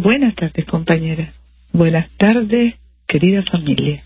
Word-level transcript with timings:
Buenas 0.00 0.36
tardes, 0.36 0.64
compañeras. 0.66 1.34
Buenas 1.72 2.08
tardes, 2.18 2.76
querida 3.08 3.42
familia. 3.42 4.00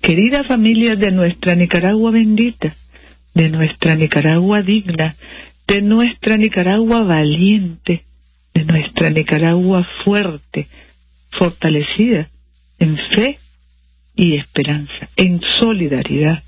Querida 0.00 0.44
familia 0.44 0.96
de 0.96 1.10
nuestra 1.12 1.54
Nicaragua 1.54 2.10
bendita, 2.10 2.74
de 3.34 3.50
nuestra 3.50 3.96
Nicaragua 3.96 4.62
digna, 4.62 5.14
de 5.68 5.82
nuestra 5.82 6.38
Nicaragua 6.38 7.02
valiente, 7.02 8.04
de 8.54 8.64
nuestra 8.64 9.10
Nicaragua 9.10 9.86
fuerte, 10.04 10.68
fortalecida 11.32 12.30
en 12.78 12.96
fe 12.96 13.38
y 14.14 14.36
esperanza, 14.36 15.10
en 15.16 15.42
solidaridad. 15.60 16.42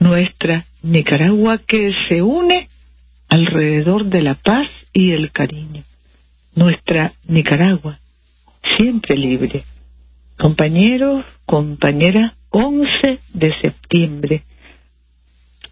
Nuestra 0.00 0.64
Nicaragua 0.82 1.58
que 1.58 1.92
se 2.08 2.22
une 2.22 2.68
alrededor 3.28 4.06
de 4.06 4.22
la 4.22 4.34
paz 4.34 4.70
y 4.94 5.10
el 5.10 5.30
cariño. 5.30 5.82
Nuestra 6.54 7.12
Nicaragua 7.28 7.98
siempre 8.76 9.16
libre. 9.16 9.64
Compañeros, 10.38 11.24
compañeras, 11.46 12.32
11 12.50 13.20
de 13.32 13.60
septiembre. 13.60 14.44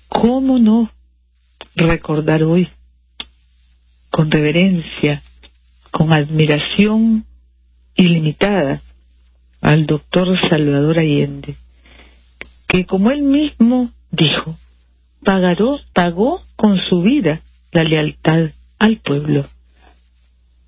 ¿Cómo 0.08 0.58
no 0.58 0.90
recordar 1.74 2.42
hoy 2.42 2.68
con 4.10 4.30
reverencia, 4.30 5.22
con 5.90 6.12
admiración 6.12 7.24
ilimitada 7.96 8.82
al 9.60 9.86
doctor 9.86 10.36
Salvador 10.50 10.98
Allende, 10.98 11.56
que 12.68 12.84
como 12.84 13.10
él 13.10 13.22
mismo 13.22 13.90
dijo, 14.10 14.56
pagaró, 15.24 15.78
pagó 15.94 16.42
con 16.56 16.78
su 16.78 17.02
vida 17.02 17.40
la 17.70 17.84
lealtad 17.84 18.50
al 18.78 18.96
pueblo. 18.98 19.46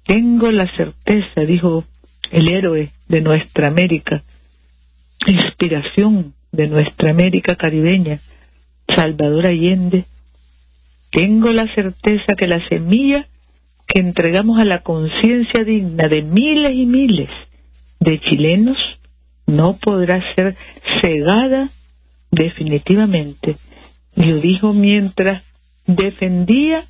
Tengo 0.07 0.51
la 0.51 0.69
certeza, 0.69 1.43
dijo 1.43 1.85
el 2.31 2.49
héroe 2.49 2.91
de 3.09 3.21
nuestra 3.21 3.69
América, 3.69 4.23
inspiración 5.27 6.35
de 6.53 6.69
nuestra 6.69 7.11
América 7.11 7.57
caribeña, 7.57 8.21
Salvador 8.89 9.47
Allende, 9.47 10.05
tengo 11.11 11.53
la 11.53 11.69
certeza 11.69 12.35
que 12.37 12.47
la 12.47 12.67
semilla 12.69 13.27
que 13.87 14.01
entregamos 14.01 14.59
a 14.59 14.65
la 14.65 14.81
conciencia 14.81 15.65
digna 15.65 16.09
de 16.09 16.23
miles 16.23 16.73
y 16.75 16.87
miles 16.87 17.29
de 18.01 18.19
chilenos 18.21 18.77
no 19.47 19.77
podrá 19.77 20.21
ser 20.35 20.57
cegada 21.03 21.71
definitivamente. 22.31 23.57
Lo 24.17 24.39
dijo 24.41 24.73
mientras 24.73 25.45
defendía 25.87 26.85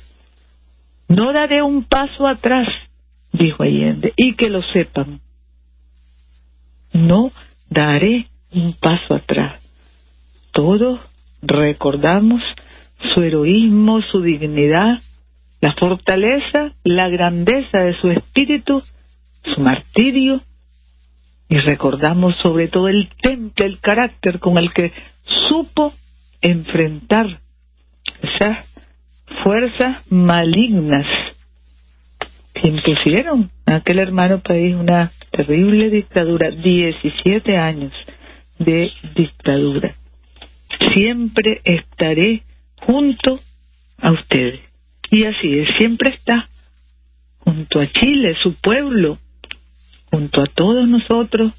No 1.09 1.33
daré 1.33 1.63
un 1.63 1.85
paso 1.85 2.27
atrás, 2.27 2.69
dijo 3.33 3.63
Allende, 3.63 4.13
y 4.17 4.35
que 4.35 4.51
lo 4.51 4.61
sepan. 4.73 5.21
No 6.93 7.31
daré 7.69 8.27
un 8.53 8.75
paso 8.75 9.15
atrás. 9.15 9.63
Todos 10.53 10.99
recordamos 11.41 12.43
su 13.15 13.23
heroísmo, 13.23 14.03
su 14.03 14.21
dignidad, 14.23 15.01
la 15.61 15.73
fortaleza, 15.75 16.73
la 16.85 17.09
grandeza 17.09 17.79
de 17.79 17.95
su 18.01 18.11
espíritu, 18.11 18.83
su 19.45 19.61
martirio, 19.61 20.43
y 21.51 21.59
recordamos 21.59 22.37
sobre 22.43 22.69
todo 22.69 22.89
el 22.89 23.11
temple, 23.21 23.67
el 23.67 23.81
carácter 23.81 24.39
con 24.39 24.57
el 24.57 24.73
que 24.73 24.93
supo 25.49 25.93
enfrentar 26.41 27.41
esas 28.23 28.67
fuerzas 29.43 30.11
malignas 30.13 31.09
que 32.55 32.69
impusieron 32.69 33.51
a 33.67 33.77
aquel 33.77 33.99
hermano 33.99 34.41
país 34.41 34.77
una 34.77 35.11
terrible 35.33 35.91
dictadura, 35.91 36.51
17 36.51 37.57
años 37.57 37.93
de 38.61 38.93
dictadura. 39.17 39.97
Siempre 40.95 41.63
estaré 41.65 42.45
junto 42.77 43.41
a 43.99 44.13
ustedes. 44.13 44.61
Y 45.11 45.25
así 45.25 45.59
es, 45.59 45.69
siempre 45.77 46.11
está 46.11 46.49
junto 47.41 47.81
a 47.81 47.89
Chile, 47.89 48.37
su 48.41 48.55
pueblo, 48.61 49.19
junto 50.11 50.43
a 50.43 50.47
todos 50.47 50.89
nosotros 50.89 51.53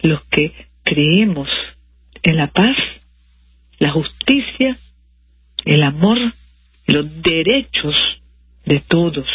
los 0.00 0.22
que 0.24 0.52
creemos 0.82 1.48
en 2.22 2.36
la 2.36 2.48
paz, 2.48 2.76
la 3.78 3.90
justicia, 3.92 4.78
el 5.64 5.82
amor 5.82 6.18
los 6.86 7.22
derechos 7.22 7.94
de 8.64 8.80
todos. 8.80 9.26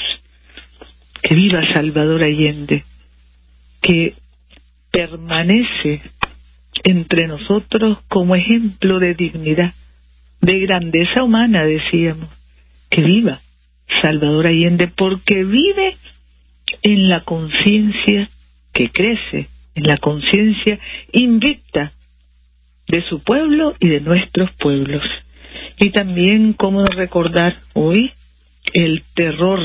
Que 1.22 1.36
viva 1.36 1.62
Salvador 1.74 2.24
Allende, 2.24 2.84
que 3.82 4.16
permanece 4.92 6.02
entre 6.84 7.28
nosotros 7.28 8.00
como 8.08 8.36
ejemplo 8.36 9.00
de 9.00 9.16
dignidad, 9.16 9.74
de 10.42 10.60
grandeza 10.60 11.24
humana, 11.24 11.64
decíamos. 11.64 12.30
Que 12.90 13.02
viva 13.02 13.42
Salvador 14.02 14.48
Allende, 14.48 14.88
porque 14.88 15.44
vive 15.44 15.98
en 16.84 17.10
la 17.10 17.22
conciencia 17.22 18.30
que 18.76 18.90
crece, 18.90 19.48
en 19.74 19.84
la 19.84 19.98
conciencia 19.98 20.78
invicta 21.14 21.94
de 22.88 23.02
su 23.10 23.24
pueblo 23.24 23.74
y 23.80 23.88
de 23.88 24.02
nuestros 24.02 24.52
pueblos. 24.60 25.02
Y 25.80 25.92
también 25.92 26.54
cómo 26.54 26.86
recordar 26.86 27.58
hoy 27.74 28.12
el 28.74 29.04
terror 29.16 29.60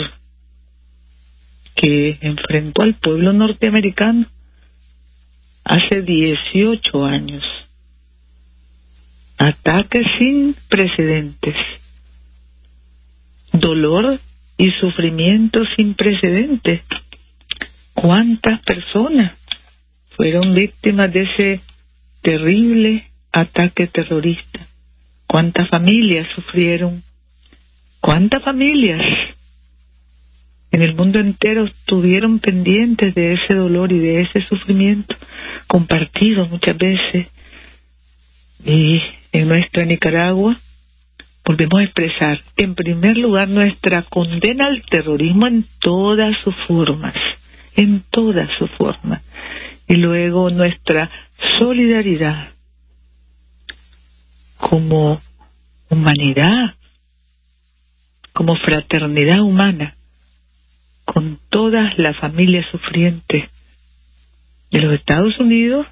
que 1.74 2.18
enfrentó 2.20 2.82
al 2.82 2.94
pueblo 2.94 3.32
norteamericano 3.32 4.26
hace 5.64 6.02
18 6.02 7.04
años. 7.04 7.44
Ataques 9.38 10.06
sin 10.18 10.54
precedentes. 10.68 11.56
Dolor 13.52 14.20
y 14.56 14.70
sufrimiento 14.80 15.62
sin 15.76 15.94
precedentes 15.94 16.82
¿Cuántas 18.00 18.62
personas 18.62 19.32
fueron 20.16 20.54
víctimas 20.54 21.12
de 21.12 21.22
ese 21.24 21.60
terrible 22.22 23.10
ataque 23.30 23.88
terrorista? 23.88 24.66
¿Cuántas 25.26 25.68
familias 25.68 26.26
sufrieron? 26.34 27.02
¿Cuántas 28.00 28.42
familias 28.42 29.02
en 30.70 30.80
el 30.80 30.94
mundo 30.94 31.20
entero 31.20 31.66
estuvieron 31.66 32.38
pendientes 32.38 33.14
de 33.14 33.34
ese 33.34 33.52
dolor 33.52 33.92
y 33.92 33.98
de 33.98 34.22
ese 34.22 34.46
sufrimiento 34.46 35.14
compartido 35.66 36.46
muchas 36.46 36.78
veces? 36.78 37.28
Y 38.64 39.02
en 39.30 39.46
nuestra 39.46 39.84
Nicaragua 39.84 40.56
volvemos 41.44 41.80
a 41.80 41.84
expresar, 41.84 42.40
en 42.56 42.74
primer 42.74 43.18
lugar, 43.18 43.50
nuestra 43.50 44.04
condena 44.04 44.68
al 44.68 44.82
terrorismo 44.86 45.46
en 45.46 45.66
todas 45.82 46.40
sus 46.40 46.54
formas 46.66 47.14
en 47.76 48.02
toda 48.10 48.48
su 48.58 48.66
forma. 48.68 49.22
Y 49.86 49.96
luego 49.96 50.50
nuestra 50.50 51.10
solidaridad 51.58 52.52
como 54.56 55.20
humanidad, 55.88 56.74
como 58.32 58.54
fraternidad 58.56 59.40
humana, 59.40 59.96
con 61.04 61.40
todas 61.48 61.98
las 61.98 62.16
familias 62.18 62.66
sufrientes 62.70 63.50
de 64.70 64.80
los 64.80 64.94
Estados 64.94 65.38
Unidos 65.40 65.86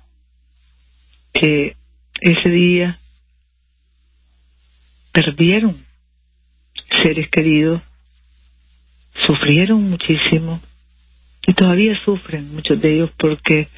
que 1.32 1.76
ese 2.20 2.48
día 2.48 2.98
perdieron 5.12 5.84
seres 7.02 7.28
queridos, 7.30 7.82
sufrieron 9.26 9.90
muchísimo, 9.90 10.60
y 11.48 11.54
todavía 11.54 11.98
sufren 12.04 12.54
muchos 12.54 12.78
de 12.78 12.94
ellos 12.94 13.10
porque 13.16 13.68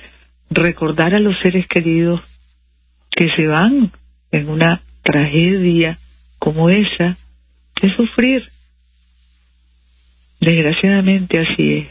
recordar 0.50 1.14
a 1.14 1.20
los 1.20 1.38
seres 1.40 1.68
queridos 1.68 2.20
que 3.12 3.28
se 3.36 3.46
van 3.46 3.92
en 4.32 4.48
una 4.48 4.82
tragedia 5.02 5.96
como 6.40 6.68
esa 6.68 7.16
es 7.80 7.92
sufrir. 7.92 8.42
Desgraciadamente 10.40 11.38
así 11.38 11.74
es. 11.74 11.86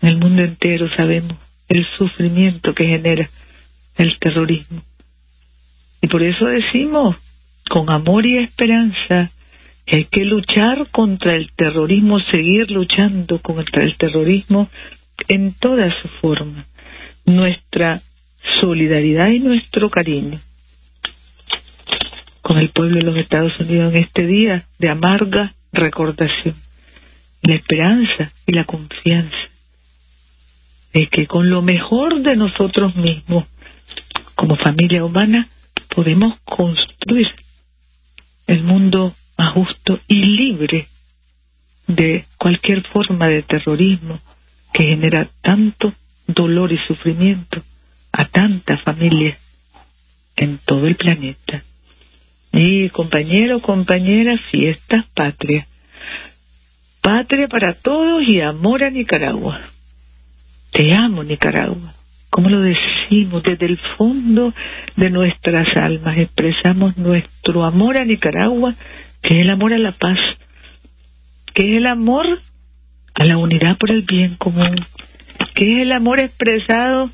En 0.00 0.10
el 0.10 0.18
mundo 0.18 0.44
entero 0.44 0.86
sabemos 0.96 1.38
el 1.68 1.84
sufrimiento 1.98 2.72
que 2.72 2.84
genera 2.84 3.28
el 3.96 4.16
terrorismo. 4.20 4.80
Y 6.02 6.06
por 6.06 6.22
eso 6.22 6.46
decimos, 6.46 7.16
con 7.68 7.90
amor 7.90 8.26
y 8.26 8.38
esperanza, 8.38 9.32
hay 9.86 10.04
que 10.06 10.24
luchar 10.24 10.88
contra 10.90 11.36
el 11.36 11.52
terrorismo, 11.52 12.18
seguir 12.30 12.70
luchando 12.70 13.40
contra 13.40 13.84
el 13.84 13.96
terrorismo 13.96 14.68
en 15.28 15.54
toda 15.54 15.90
su 16.00 16.08
forma. 16.20 16.66
Nuestra 17.26 18.00
solidaridad 18.60 19.28
y 19.28 19.40
nuestro 19.40 19.90
cariño 19.90 20.40
con 22.42 22.58
el 22.58 22.68
pueblo 22.70 22.98
de 22.98 23.04
los 23.04 23.16
Estados 23.16 23.58
Unidos 23.58 23.94
en 23.94 24.02
este 24.02 24.26
día 24.26 24.64
de 24.78 24.90
amarga 24.90 25.54
recordación. 25.72 26.54
La 27.42 27.54
esperanza 27.54 28.32
y 28.46 28.52
la 28.52 28.64
confianza 28.64 29.48
de 30.92 31.06
que 31.08 31.26
con 31.26 31.48
lo 31.48 31.62
mejor 31.62 32.20
de 32.20 32.36
nosotros 32.36 32.94
mismos, 32.96 33.46
como 34.34 34.56
familia 34.56 35.04
humana, 35.04 35.48
podemos 35.94 36.38
construir 36.44 37.28
el 38.46 38.62
mundo 38.62 39.14
más 39.38 39.52
justo 39.52 40.00
y 40.08 40.14
libre 40.14 40.88
de 41.86 42.24
cualquier 42.38 42.86
forma 42.88 43.28
de 43.28 43.42
terrorismo 43.42 44.20
que 44.72 44.84
genera 44.84 45.30
tanto 45.42 45.92
dolor 46.26 46.72
y 46.72 46.78
sufrimiento 46.86 47.62
a 48.12 48.24
tantas 48.26 48.82
familias 48.82 49.38
en 50.36 50.58
todo 50.64 50.86
el 50.86 50.96
planeta. 50.96 51.62
Y 52.52 52.88
compañero, 52.90 53.60
compañera, 53.60 54.36
fiestas 54.50 55.04
patria. 55.14 55.66
Patria 57.02 57.48
para 57.48 57.74
todos 57.74 58.22
y 58.26 58.40
amor 58.40 58.84
a 58.84 58.90
Nicaragua. 58.90 59.60
Te 60.72 60.94
amo, 60.94 61.22
Nicaragua. 61.22 61.94
Como 62.30 62.48
lo 62.48 62.60
decimos, 62.60 63.42
desde 63.42 63.66
el 63.66 63.78
fondo 63.96 64.52
de 64.96 65.10
nuestras 65.10 65.66
almas 65.76 66.18
expresamos 66.18 66.96
nuestro 66.96 67.64
amor 67.64 67.96
a 67.96 68.04
Nicaragua, 68.04 68.74
que 69.24 69.38
es 69.38 69.44
el 69.44 69.50
amor 69.50 69.72
a 69.72 69.78
la 69.78 69.92
paz, 69.92 70.18
que 71.54 71.62
es 71.64 71.78
el 71.78 71.86
amor 71.86 72.26
a 73.14 73.24
la 73.24 73.38
unidad 73.38 73.78
por 73.78 73.90
el 73.90 74.02
bien 74.02 74.36
común, 74.36 74.76
que 75.54 75.76
es 75.76 75.82
el 75.82 75.92
amor 75.92 76.20
expresado 76.20 77.10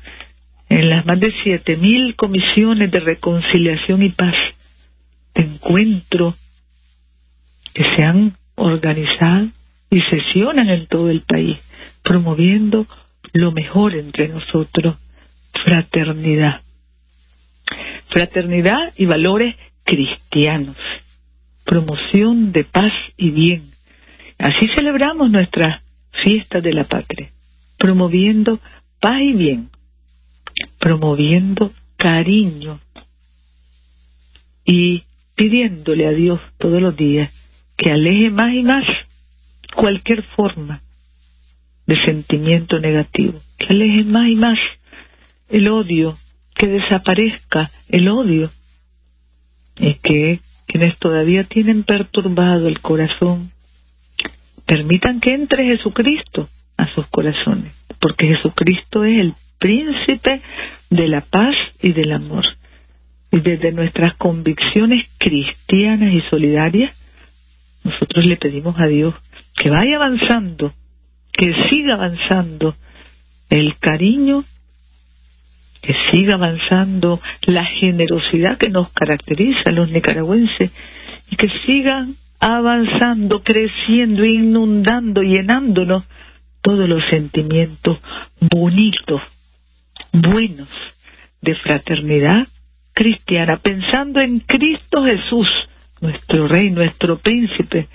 en 0.69 0.89
las 0.89 1.05
más 1.05 1.19
de 1.19 1.33
siete 1.43 1.77
mil 1.77 2.15
comisiones 2.15 2.91
de 2.91 2.99
reconciliación 2.99 4.03
y 4.03 4.09
paz 4.09 4.35
de 5.33 5.43
encuentro 5.43 6.35
que 7.73 7.83
se 7.95 8.03
han 8.03 8.33
organizado 8.55 9.47
y 9.89 10.01
sesionan 10.01 10.69
en 10.69 10.87
todo 10.87 11.09
el 11.09 11.21
país, 11.21 11.57
promoviendo 12.03 12.87
lo 13.33 13.51
mejor 13.51 13.95
entre 13.95 14.27
nosotros, 14.27 14.97
fraternidad. 15.63 16.61
Fraternidad 18.09 18.93
y 18.97 19.05
valores 19.05 19.55
cristianos, 19.85 20.75
promoción 21.71 22.51
de 22.51 22.65
paz 22.65 22.91
y 23.15 23.31
bien. 23.31 23.71
Así 24.37 24.67
celebramos 24.75 25.31
nuestra 25.31 25.81
fiesta 26.21 26.59
de 26.59 26.73
la 26.73 26.83
patria, 26.83 27.31
promoviendo 27.77 28.59
paz 28.99 29.21
y 29.21 29.31
bien, 29.31 29.69
promoviendo 30.81 31.71
cariño 31.95 32.81
y 34.65 35.03
pidiéndole 35.37 36.07
a 36.07 36.11
Dios 36.11 36.41
todos 36.57 36.81
los 36.81 36.93
días 36.97 37.33
que 37.77 37.89
aleje 37.89 38.31
más 38.31 38.53
y 38.53 38.63
más 38.63 38.83
cualquier 39.73 40.23
forma 40.35 40.81
de 41.87 41.95
sentimiento 42.03 42.79
negativo, 42.79 43.39
que 43.57 43.67
aleje 43.67 44.03
más 44.03 44.27
y 44.27 44.35
más 44.35 44.59
el 45.47 45.69
odio, 45.69 46.17
que 46.53 46.67
desaparezca 46.67 47.71
el 47.87 48.09
odio, 48.09 48.51
y 49.77 49.93
que 49.93 50.41
quienes 50.71 50.97
todavía 50.99 51.43
tienen 51.43 51.83
perturbado 51.83 52.67
el 52.69 52.79
corazón, 52.79 53.51
permitan 54.65 55.19
que 55.19 55.33
entre 55.33 55.65
Jesucristo 55.65 56.47
a 56.77 56.85
sus 56.93 57.05
corazones, 57.07 57.73
porque 57.99 58.27
Jesucristo 58.27 59.03
es 59.03 59.19
el 59.19 59.33
príncipe 59.59 60.41
de 60.89 61.07
la 61.09 61.21
paz 61.21 61.53
y 61.81 61.91
del 61.91 62.13
amor. 62.13 62.45
Y 63.33 63.41
desde 63.41 63.73
nuestras 63.73 64.15
convicciones 64.15 65.09
cristianas 65.17 66.13
y 66.13 66.21
solidarias, 66.29 66.97
nosotros 67.83 68.25
le 68.25 68.37
pedimos 68.37 68.75
a 68.79 68.87
Dios 68.87 69.13
que 69.61 69.69
vaya 69.69 69.97
avanzando, 69.97 70.73
que 71.33 71.51
siga 71.69 71.95
avanzando 71.95 72.75
el 73.49 73.77
cariño, 73.77 74.45
que 75.81 75.95
siga 76.11 76.35
avanzando 76.35 77.19
la 77.47 77.65
generosidad 77.65 78.57
que 78.57 78.69
nos 78.69 78.91
caracteriza 78.93 79.61
a 79.65 79.71
los 79.71 79.89
nicaragüenses 79.91 80.71
y 81.29 81.35
que 81.35 81.47
sigan 81.65 82.15
avanzando, 82.39 83.43
creciendo, 83.43 84.25
inundando, 84.25 85.21
llenándonos 85.21 86.07
todos 86.61 86.87
los 86.87 87.03
sentimientos 87.09 87.99
bonitos, 88.39 89.21
buenos 90.13 90.69
de 91.41 91.55
fraternidad, 91.55 92.47
cristiana, 92.93 93.57
pensando 93.57 94.21
en 94.21 94.39
Cristo 94.39 95.03
Jesús, 95.03 95.47
nuestro 96.01 96.47
Rey, 96.47 96.69
nuestro 96.69 97.17
Príncipe. 97.17 97.87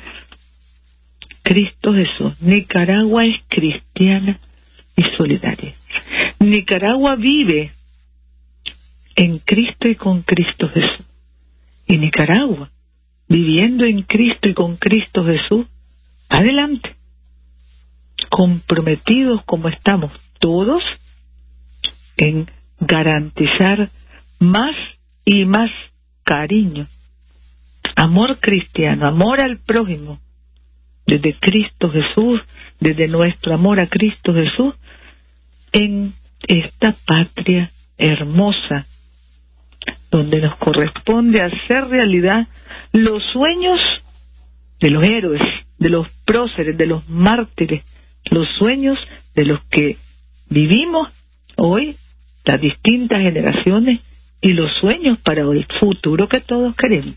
Cristo 1.42 1.94
Jesús. 1.94 2.40
Nicaragua 2.42 3.24
es 3.24 3.36
cristiana 3.48 4.40
y 4.96 5.02
solidaria. 5.16 5.74
Nicaragua 6.40 7.14
vive 7.14 7.70
en 9.16 9.38
Cristo 9.38 9.88
y 9.88 9.96
con 9.96 10.22
Cristo 10.22 10.68
Jesús. 10.68 11.06
Y 11.86 11.98
Nicaragua, 11.98 12.70
viviendo 13.28 13.84
en 13.84 14.02
Cristo 14.02 14.48
y 14.48 14.54
con 14.54 14.76
Cristo 14.76 15.24
Jesús, 15.24 15.66
adelante, 16.28 16.96
comprometidos 18.30 19.42
como 19.44 19.68
estamos 19.68 20.12
todos 20.40 20.82
en 22.16 22.46
garantizar 22.80 23.88
más 24.40 24.74
y 25.24 25.44
más 25.44 25.70
cariño, 26.24 26.86
amor 27.96 28.38
cristiano, 28.40 29.06
amor 29.06 29.40
al 29.40 29.58
prójimo, 29.58 30.20
desde 31.06 31.34
Cristo 31.34 31.90
Jesús, 31.90 32.40
desde 32.80 33.08
nuestro 33.08 33.54
amor 33.54 33.80
a 33.80 33.86
Cristo 33.86 34.34
Jesús, 34.34 34.74
en 35.72 36.12
esta 36.48 36.94
patria 37.06 37.70
hermosa, 37.96 38.86
donde 40.10 40.40
nos 40.40 40.56
corresponde 40.58 41.40
hacer 41.40 41.88
realidad 41.88 42.46
los 42.92 43.22
sueños 43.32 43.78
de 44.80 44.90
los 44.90 45.02
héroes, 45.04 45.42
de 45.78 45.90
los 45.90 46.06
próceres, 46.24 46.76
de 46.76 46.86
los 46.86 47.08
mártires, 47.08 47.84
los 48.30 48.48
sueños 48.58 48.98
de 49.34 49.44
los 49.46 49.64
que 49.70 49.96
vivimos 50.48 51.08
hoy, 51.56 51.96
las 52.44 52.60
distintas 52.60 53.20
generaciones, 53.20 54.00
y 54.40 54.52
los 54.52 54.70
sueños 54.80 55.18
para 55.22 55.42
el 55.42 55.66
futuro 55.80 56.28
que 56.28 56.40
todos 56.40 56.76
queremos. 56.76 57.16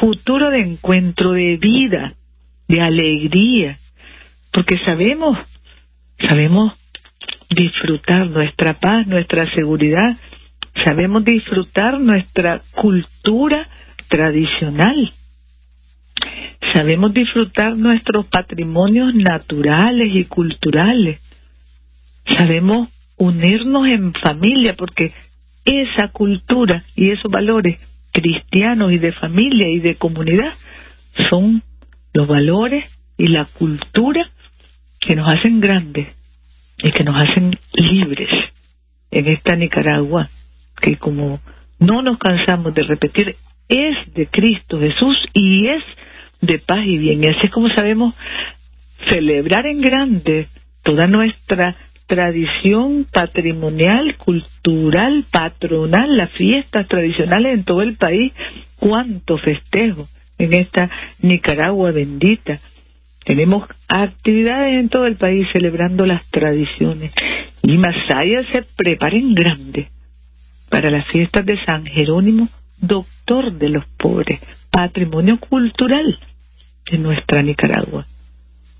Futuro 0.00 0.50
de 0.50 0.60
encuentro, 0.60 1.32
de 1.32 1.58
vida, 1.58 2.14
de 2.68 2.80
alegría, 2.80 3.76
porque 4.52 4.76
sabemos, 4.84 5.36
sabemos 6.18 6.72
disfrutar 7.50 8.30
nuestra 8.30 8.74
paz, 8.74 9.06
nuestra 9.06 9.52
seguridad, 9.54 10.16
sabemos 10.84 11.24
disfrutar 11.24 12.00
nuestra 12.00 12.62
cultura 12.74 13.68
tradicional, 14.08 15.12
sabemos 16.72 17.12
disfrutar 17.12 17.76
nuestros 17.76 18.26
patrimonios 18.26 19.14
naturales 19.14 20.14
y 20.14 20.24
culturales, 20.24 21.20
sabemos 22.26 22.88
unirnos 23.16 23.86
en 23.86 24.12
familia, 24.14 24.74
porque 24.74 25.12
esa 25.64 26.08
cultura 26.12 26.82
y 26.96 27.10
esos 27.10 27.30
valores 27.30 27.78
cristianos 28.12 28.92
y 28.92 28.98
de 28.98 29.12
familia 29.12 29.68
y 29.68 29.80
de 29.80 29.96
comunidad 29.96 30.52
son 31.30 31.62
los 32.12 32.28
valores 32.28 32.84
y 33.16 33.28
la 33.28 33.44
cultura 33.44 34.30
que 35.00 35.16
nos 35.16 35.28
hacen 35.28 35.60
grandes 35.60 36.08
y 36.78 36.92
que 36.92 37.04
nos 37.04 37.16
hacen 37.16 37.56
libres 37.74 38.30
en 39.10 39.28
esta 39.28 39.56
Nicaragua 39.56 40.28
que 40.82 40.96
como 40.96 41.40
no 41.78 42.02
nos 42.02 42.18
cansamos 42.18 42.74
de 42.74 42.82
repetir 42.82 43.36
es 43.68 44.14
de 44.14 44.26
Cristo 44.26 44.78
Jesús 44.78 45.16
y 45.32 45.68
es 45.68 45.82
de 46.40 46.58
paz 46.58 46.84
y 46.84 46.98
bien 46.98 47.24
y 47.24 47.28
así 47.28 47.38
es 47.44 47.52
como 47.52 47.68
sabemos 47.70 48.14
celebrar 49.08 49.66
en 49.66 49.80
grande 49.80 50.48
toda 50.82 51.06
nuestra 51.06 51.76
tradición 52.06 53.06
patrimonial, 53.10 54.16
cultural, 54.18 55.24
patronal, 55.32 56.16
las 56.16 56.30
fiestas 56.32 56.86
tradicionales 56.88 57.54
en 57.54 57.64
todo 57.64 57.82
el 57.82 57.96
país. 57.96 58.32
¡Cuánto 58.78 59.38
festejo 59.38 60.06
en 60.38 60.52
esta 60.52 60.90
Nicaragua 61.20 61.92
bendita! 61.92 62.58
Tenemos 63.24 63.66
actividades 63.88 64.76
en 64.76 64.88
todo 64.88 65.06
el 65.06 65.16
país 65.16 65.46
celebrando 65.52 66.04
las 66.04 66.28
tradiciones. 66.30 67.12
Y 67.62 67.78
Masaya 67.78 68.42
se 68.52 68.62
prepara 68.76 69.16
en 69.16 69.34
grande 69.34 69.88
para 70.72 70.90
las 70.90 71.06
fiestas 71.08 71.44
de 71.44 71.62
San 71.66 71.84
Jerónimo, 71.84 72.48
doctor 72.80 73.52
de 73.58 73.68
los 73.68 73.84
pobres, 73.98 74.40
patrimonio 74.70 75.38
cultural 75.38 76.18
de 76.90 76.96
nuestra 76.96 77.42
Nicaragua. 77.42 78.06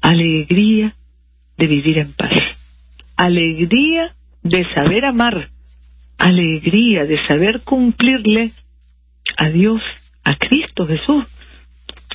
Alegría 0.00 0.94
de 1.58 1.66
vivir 1.66 1.98
en 1.98 2.14
paz. 2.14 2.32
Alegría 3.14 4.14
de 4.42 4.64
saber 4.74 5.04
amar. 5.04 5.50
Alegría 6.16 7.04
de 7.04 7.18
saber 7.26 7.60
cumplirle 7.62 8.52
a 9.36 9.50
Dios, 9.50 9.82
a 10.24 10.34
Cristo 10.36 10.86
Jesús, 10.86 11.26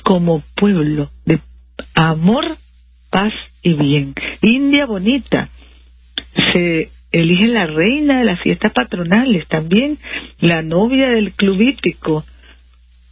como 0.02 0.42
pueblo 0.56 1.12
de 1.24 1.40
amor, 1.94 2.58
paz 3.12 3.32
y 3.62 3.74
bien. 3.74 4.12
India 4.42 4.86
bonita. 4.86 5.50
Se 6.52 6.90
elige 7.10 7.46
la 7.46 7.66
reina 7.66 8.18
de 8.18 8.24
las 8.24 8.40
fiestas 8.40 8.72
patronales, 8.72 9.46
también 9.48 9.98
la 10.40 10.62
novia 10.62 11.08
del 11.08 11.32
club 11.32 11.60
hípico, 11.60 12.24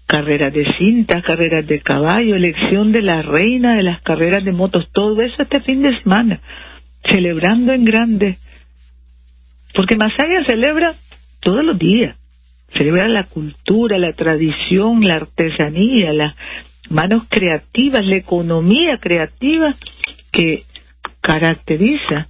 carreras 0.06 0.52
de 0.52 0.64
cinta, 0.78 1.22
carreras 1.22 1.66
de 1.66 1.80
caballo, 1.80 2.36
elección 2.36 2.92
de 2.92 3.02
la 3.02 3.22
reina 3.22 3.74
de 3.76 3.82
las 3.82 4.02
carreras 4.02 4.44
de 4.44 4.52
motos, 4.52 4.88
todo 4.92 5.20
eso 5.22 5.42
este 5.42 5.60
fin 5.60 5.82
de 5.82 5.98
semana, 6.00 6.40
celebrando 7.10 7.72
en 7.72 7.84
grande. 7.84 8.38
Porque 9.74 9.96
Masaya 9.96 10.44
celebra 10.46 10.94
todos 11.40 11.64
los 11.64 11.78
días, 11.78 12.16
celebra 12.72 13.08
la 13.08 13.24
cultura, 13.24 13.98
la 13.98 14.12
tradición, 14.12 15.00
la 15.00 15.16
artesanía, 15.16 16.12
las 16.12 16.34
manos 16.88 17.24
creativas, 17.28 18.04
la 18.04 18.16
economía 18.16 18.98
creativa 18.98 19.74
que 20.32 20.62
caracteriza. 21.20 22.28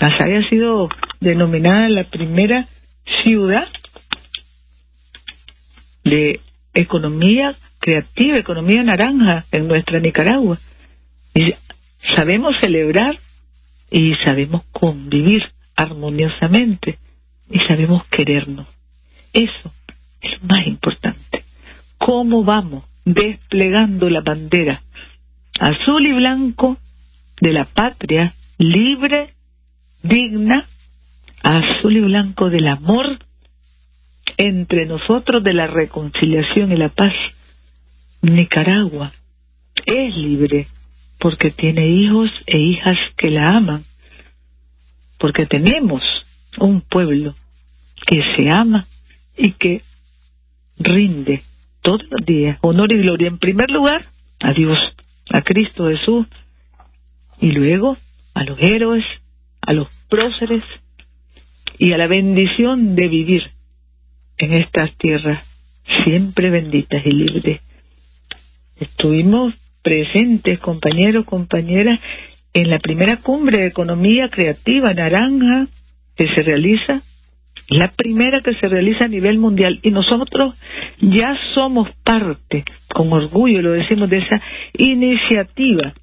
Masaya 0.00 0.38
ha 0.38 0.48
sido 0.48 0.88
denominada 1.20 1.88
la 1.88 2.04
primera 2.04 2.66
ciudad 3.22 3.68
de 6.04 6.40
economía 6.74 7.54
creativa, 7.80 8.38
economía 8.38 8.82
naranja 8.82 9.44
en 9.52 9.68
nuestra 9.68 10.00
Nicaragua. 10.00 10.58
Sabemos 12.16 12.54
celebrar 12.60 13.18
y 13.90 14.14
sabemos 14.24 14.62
convivir 14.72 15.42
armoniosamente 15.76 16.98
y 17.50 17.58
sabemos 17.60 18.06
querernos. 18.06 18.66
Eso 19.32 19.72
es 20.20 20.40
lo 20.40 20.48
más 20.48 20.66
importante. 20.66 21.44
¿Cómo 21.98 22.44
vamos 22.44 22.84
desplegando 23.04 24.08
la 24.08 24.20
bandera 24.20 24.82
azul 25.58 26.06
y 26.06 26.12
blanco 26.12 26.78
de 27.40 27.52
la 27.52 27.64
patria 27.64 28.34
libre, 28.58 29.34
digna, 30.02 30.66
azul 31.42 31.96
y 31.96 32.00
blanco 32.00 32.50
del 32.50 32.66
amor 32.68 33.18
entre 34.36 34.86
nosotros 34.86 35.42
de 35.42 35.54
la 35.54 35.66
reconciliación 35.66 36.72
y 36.72 36.76
la 36.76 36.88
paz. 36.88 37.12
Nicaragua 38.22 39.12
es 39.86 40.14
libre 40.16 40.66
porque 41.18 41.50
tiene 41.50 41.88
hijos 41.88 42.30
e 42.46 42.58
hijas 42.58 42.96
que 43.16 43.30
la 43.30 43.56
aman, 43.56 43.84
porque 45.18 45.46
tenemos 45.46 46.02
un 46.58 46.80
pueblo 46.80 47.34
que 48.06 48.22
se 48.36 48.50
ama 48.50 48.86
y 49.36 49.52
que 49.52 49.82
rinde 50.78 51.42
todos 51.82 52.02
los 52.10 52.26
días 52.26 52.58
honor 52.62 52.92
y 52.92 52.98
gloria 52.98 53.28
en 53.28 53.38
primer 53.38 53.70
lugar 53.70 54.04
a 54.40 54.52
Dios, 54.52 54.78
a 55.30 55.42
Cristo 55.42 55.88
Jesús 55.88 56.26
y 57.40 57.52
luego 57.52 57.96
a 58.34 58.44
los 58.44 58.58
héroes, 58.60 59.04
a 59.62 59.72
los 59.72 59.88
próceres 60.08 60.64
y 61.78 61.92
a 61.92 61.98
la 61.98 62.06
bendición 62.06 62.94
de 62.94 63.08
vivir 63.08 63.42
en 64.38 64.54
estas 64.54 64.96
tierras 64.96 65.46
siempre 66.04 66.50
benditas 66.50 67.04
y 67.04 67.12
libres. 67.12 67.60
Estuvimos 68.78 69.54
presentes, 69.82 70.58
compañeros, 70.58 71.24
compañeras, 71.24 72.00
en 72.52 72.70
la 72.70 72.78
primera 72.78 73.18
cumbre 73.18 73.58
de 73.58 73.66
economía 73.66 74.28
creativa 74.28 74.92
naranja 74.92 75.68
que 76.16 76.26
se 76.26 76.42
realiza, 76.42 77.02
la 77.68 77.90
primera 77.96 78.40
que 78.40 78.54
se 78.54 78.68
realiza 78.68 79.04
a 79.04 79.08
nivel 79.08 79.38
mundial, 79.38 79.78
y 79.82 79.90
nosotros 79.90 80.58
ya 81.00 81.36
somos 81.54 81.88
parte, 82.02 82.64
con 82.92 83.12
orgullo 83.12 83.62
lo 83.62 83.72
decimos, 83.72 84.10
de 84.10 84.18
esa 84.18 84.40
iniciativa 84.76 85.94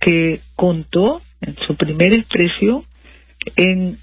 que 0.00 0.40
contó 0.56 1.20
en 1.42 1.56
su 1.66 1.76
primera 1.76 2.16
expresión 2.16 2.82
en 3.56 3.98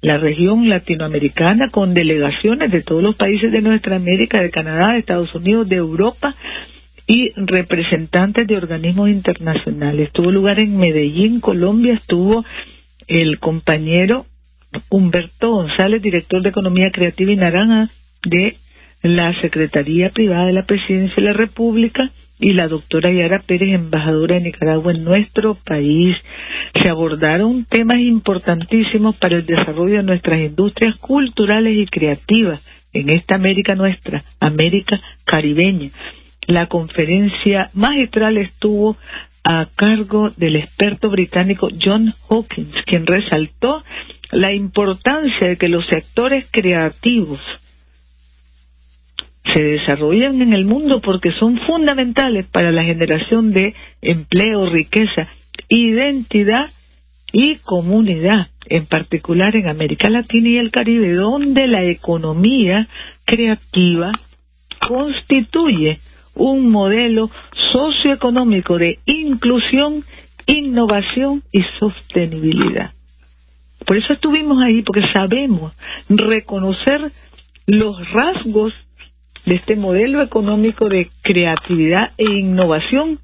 la 0.00 0.18
región 0.18 0.68
latinoamericana 0.68 1.66
con 1.70 1.92
delegaciones 1.92 2.70
de 2.70 2.82
todos 2.82 3.02
los 3.02 3.16
países 3.16 3.50
de 3.50 3.60
nuestra 3.60 3.96
América, 3.96 4.40
de 4.40 4.50
Canadá, 4.50 4.92
de 4.92 5.00
Estados 5.00 5.34
Unidos, 5.34 5.68
de 5.68 5.76
Europa 5.76 6.34
y 7.06 7.32
representantes 7.36 8.46
de 8.46 8.56
organismos 8.56 9.08
internacionales. 9.08 10.10
Tuvo 10.12 10.30
lugar 10.30 10.60
en 10.60 10.76
Medellín, 10.76 11.40
Colombia, 11.40 11.94
estuvo 11.94 12.44
el 13.08 13.38
compañero 13.40 14.26
Humberto 14.90 15.50
González, 15.50 16.02
director 16.02 16.42
de 16.42 16.50
Economía 16.50 16.90
Creativa 16.92 17.32
y 17.32 17.36
Naranja 17.36 17.90
de 18.24 18.56
la 19.02 19.32
Secretaría 19.40 20.10
Privada 20.10 20.46
de 20.46 20.52
la 20.52 20.66
Presidencia 20.66 21.14
de 21.16 21.22
la 21.22 21.32
República 21.32 22.10
y 22.40 22.52
la 22.52 22.68
doctora 22.68 23.10
Yara 23.10 23.40
Pérez, 23.40 23.70
embajadora 23.70 24.36
de 24.36 24.42
Nicaragua 24.42 24.92
en 24.92 25.04
nuestro 25.04 25.56
país. 25.64 26.16
Se 26.80 26.88
abordaron 26.88 27.64
temas 27.64 28.00
importantísimos 28.00 29.16
para 29.16 29.36
el 29.36 29.46
desarrollo 29.46 29.96
de 29.96 30.02
nuestras 30.04 30.40
industrias 30.40 30.96
culturales 30.96 31.76
y 31.76 31.86
creativas 31.86 32.64
en 32.92 33.10
esta 33.10 33.34
América 33.34 33.74
nuestra, 33.74 34.22
América 34.40 35.00
caribeña. 35.24 35.90
La 36.46 36.66
conferencia 36.66 37.70
magistral 37.74 38.38
estuvo 38.38 38.96
a 39.44 39.66
cargo 39.76 40.30
del 40.36 40.56
experto 40.56 41.10
británico 41.10 41.68
John 41.82 42.14
Hawkins, 42.28 42.74
quien 42.86 43.06
resaltó 43.06 43.82
la 44.30 44.52
importancia 44.52 45.48
de 45.48 45.56
que 45.56 45.68
los 45.68 45.86
sectores 45.86 46.46
creativos 46.50 47.40
se 49.44 49.60
desarrollan 49.60 50.42
en 50.42 50.52
el 50.52 50.64
mundo 50.64 51.00
porque 51.00 51.32
son 51.32 51.58
fundamentales 51.66 52.46
para 52.46 52.70
la 52.70 52.84
generación 52.84 53.52
de 53.52 53.74
empleo, 54.02 54.70
riqueza, 54.70 55.28
identidad 55.68 56.70
y 57.32 57.56
comunidad, 57.56 58.48
en 58.66 58.86
particular 58.86 59.54
en 59.56 59.68
América 59.68 60.08
Latina 60.08 60.48
y 60.48 60.58
el 60.58 60.70
Caribe, 60.70 61.12
donde 61.14 61.66
la 61.66 61.84
economía 61.84 62.88
creativa 63.24 64.12
constituye 64.86 65.98
un 66.34 66.70
modelo 66.70 67.30
socioeconómico 67.72 68.78
de 68.78 68.98
inclusión, 69.06 70.04
innovación 70.46 71.42
y 71.52 71.62
sostenibilidad. 71.78 72.92
Por 73.86 73.96
eso 73.96 74.12
estuvimos 74.12 74.62
ahí, 74.62 74.82
porque 74.82 75.02
sabemos 75.12 75.72
reconocer 76.08 77.12
los 77.66 78.10
rasgos 78.12 78.72
de 79.48 79.54
este 79.54 79.76
modelo 79.76 80.20
económico 80.20 80.88
de 80.88 81.08
creatividad 81.22 82.12
e 82.18 82.24
innovación 82.24 83.18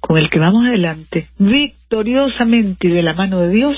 con 0.00 0.16
el 0.16 0.30
que 0.30 0.38
vamos 0.38 0.64
adelante 0.66 1.28
victoriosamente 1.38 2.88
y 2.88 2.90
de 2.90 3.02
la 3.02 3.12
mano 3.12 3.40
de 3.40 3.50
Dios 3.50 3.76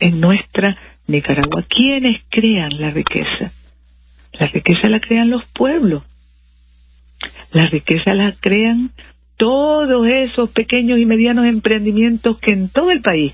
en 0.00 0.20
nuestra 0.20 0.76
Nicaragua. 1.06 1.64
¿Quiénes 1.68 2.22
crean 2.28 2.70
la 2.78 2.90
riqueza? 2.90 3.52
La 4.32 4.48
riqueza 4.48 4.88
la 4.88 5.00
crean 5.00 5.30
los 5.30 5.42
pueblos. 5.54 6.04
La 7.52 7.68
riqueza 7.68 8.12
la 8.12 8.34
crean 8.38 8.90
todos 9.38 10.06
esos 10.06 10.50
pequeños 10.50 10.98
y 10.98 11.06
medianos 11.06 11.46
emprendimientos 11.46 12.38
que 12.38 12.52
en 12.52 12.68
todo 12.68 12.90
el 12.90 13.00
país, 13.00 13.32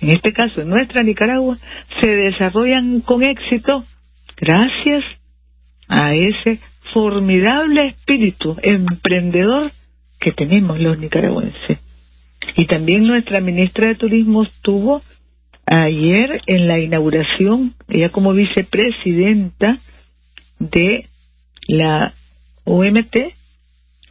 en 0.00 0.10
este 0.10 0.32
caso 0.32 0.60
en 0.60 0.68
nuestra 0.68 1.04
Nicaragua, 1.04 1.56
se 2.00 2.06
desarrollan 2.08 3.00
con 3.00 3.22
éxito 3.22 3.84
gracias 4.36 5.04
a 5.88 6.14
ese 6.14 6.60
formidable 6.92 7.88
espíritu 7.88 8.56
emprendedor 8.62 9.70
que 10.20 10.32
tenemos 10.32 10.78
los 10.78 10.98
nicaragüenses. 10.98 11.78
Y 12.56 12.66
también 12.66 13.04
nuestra 13.04 13.40
ministra 13.40 13.88
de 13.88 13.94
Turismo 13.94 14.42
estuvo 14.42 15.02
ayer 15.66 16.40
en 16.46 16.66
la 16.66 16.78
inauguración, 16.78 17.74
ella 17.88 18.08
como 18.08 18.32
vicepresidenta 18.32 19.78
de 20.58 21.06
la 21.68 22.12
OMT, 22.64 23.16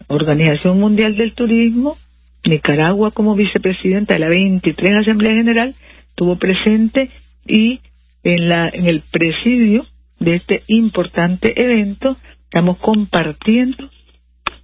Organización 0.07 0.79
Mundial 0.79 1.17
del 1.17 1.33
Turismo, 1.33 1.97
Nicaragua 2.45 3.11
como 3.11 3.35
vicepresidenta 3.35 4.13
de 4.13 4.21
la 4.21 4.29
23 4.29 4.93
Asamblea 5.01 5.33
General, 5.33 5.75
estuvo 6.07 6.37
presente 6.37 7.09
y 7.45 7.81
en, 8.23 8.49
la, 8.49 8.69
en 8.69 8.87
el 8.87 9.01
presidio 9.11 9.85
de 10.19 10.35
este 10.35 10.63
importante 10.67 11.53
evento 11.61 12.17
estamos 12.49 12.77
compartiendo 12.77 13.91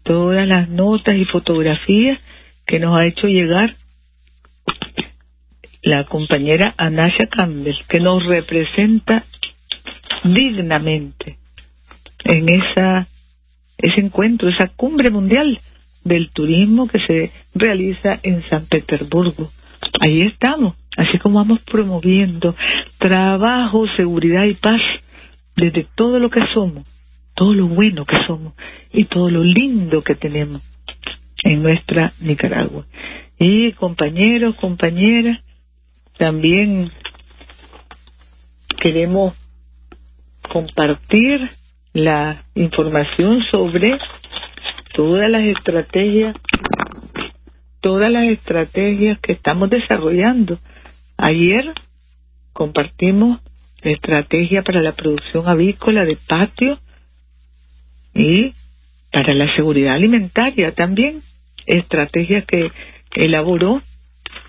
todas 0.01 0.47
las 0.47 0.67
notas 0.69 1.15
y 1.17 1.25
fotografías 1.25 2.17
que 2.65 2.79
nos 2.79 2.97
ha 2.97 3.05
hecho 3.05 3.27
llegar 3.27 3.75
la 5.83 6.03
compañera 6.05 6.73
Anasha 6.77 7.27
Campbell, 7.29 7.75
que 7.87 7.99
nos 7.99 8.25
representa 8.25 9.23
dignamente 10.23 11.37
en 12.23 12.49
esa 12.49 13.07
ese 13.77 14.01
encuentro, 14.01 14.49
esa 14.49 14.67
cumbre 14.75 15.11
mundial 15.11 15.59
del 16.03 16.31
turismo 16.31 16.87
que 16.87 16.97
se 17.05 17.31
realiza 17.53 18.19
en 18.23 18.41
San 18.49 18.65
Petersburgo. 18.65 19.51
Ahí 20.01 20.23
estamos, 20.23 20.75
así 20.97 21.19
como 21.19 21.35
vamos 21.35 21.63
promoviendo 21.65 22.55
trabajo, 22.97 23.85
seguridad 23.95 24.45
y 24.45 24.55
paz 24.55 24.81
desde 25.55 25.85
todo 25.95 26.17
lo 26.19 26.31
que 26.31 26.41
somos, 26.51 26.83
todo 27.35 27.53
lo 27.53 27.67
bueno 27.67 28.05
que 28.05 28.17
somos 28.25 28.53
y 28.91 29.05
todo 29.05 29.29
lo 29.29 29.43
lindo 29.43 30.01
que 30.01 30.15
tenemos 30.15 30.61
en 31.43 31.61
nuestra 31.61 32.13
Nicaragua. 32.19 32.85
Y 33.37 33.73
compañeros, 33.73 34.55
compañeras, 34.55 35.39
también 36.17 36.91
queremos 38.79 39.37
compartir 40.51 41.49
la 41.93 42.45
información 42.55 43.41
sobre 43.51 43.97
todas 44.93 45.29
las 45.29 45.45
estrategias, 45.45 46.35
todas 47.81 48.09
las 48.11 48.25
estrategias 48.29 49.19
que 49.19 49.33
estamos 49.33 49.69
desarrollando. 49.69 50.57
Ayer 51.17 51.73
compartimos 52.53 53.39
estrategia 53.83 54.63
para 54.63 54.81
la 54.81 54.93
producción 54.93 55.47
avícola 55.47 56.05
de 56.05 56.17
patio 56.27 56.79
y 58.15 58.53
para 59.11 59.33
la 59.33 59.53
seguridad 59.55 59.93
alimentaria 59.93 60.71
también, 60.71 61.21
estrategia 61.67 62.43
que 62.43 62.71
elaboró 63.15 63.81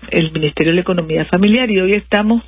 el 0.09 0.31
Ministerio 0.31 0.71
de 0.71 0.75
la 0.75 0.81
Economía 0.81 1.25
Familiar 1.25 1.69
y 1.69 1.79
hoy 1.79 1.93
estamos 1.93 2.43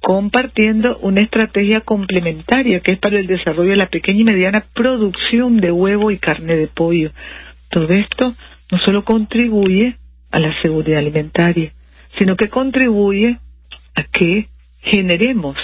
compartiendo 0.00 0.98
una 0.98 1.22
estrategia 1.22 1.80
complementaria 1.80 2.80
que 2.80 2.92
es 2.92 2.98
para 2.98 3.18
el 3.18 3.26
desarrollo 3.26 3.70
de 3.70 3.76
la 3.76 3.88
pequeña 3.88 4.20
y 4.20 4.24
mediana 4.24 4.64
producción 4.74 5.56
de 5.56 5.72
huevo 5.72 6.10
y 6.10 6.18
carne 6.18 6.56
de 6.56 6.68
pollo. 6.68 7.10
Todo 7.70 7.88
esto 7.94 8.34
no 8.70 8.78
solo 8.84 9.04
contribuye 9.04 9.96
a 10.30 10.40
la 10.40 10.52
seguridad 10.60 10.98
alimentaria, 10.98 11.72
sino 12.18 12.36
que 12.36 12.48
contribuye 12.48 13.38
a 13.94 14.04
que 14.04 14.48
generemos 14.82 15.56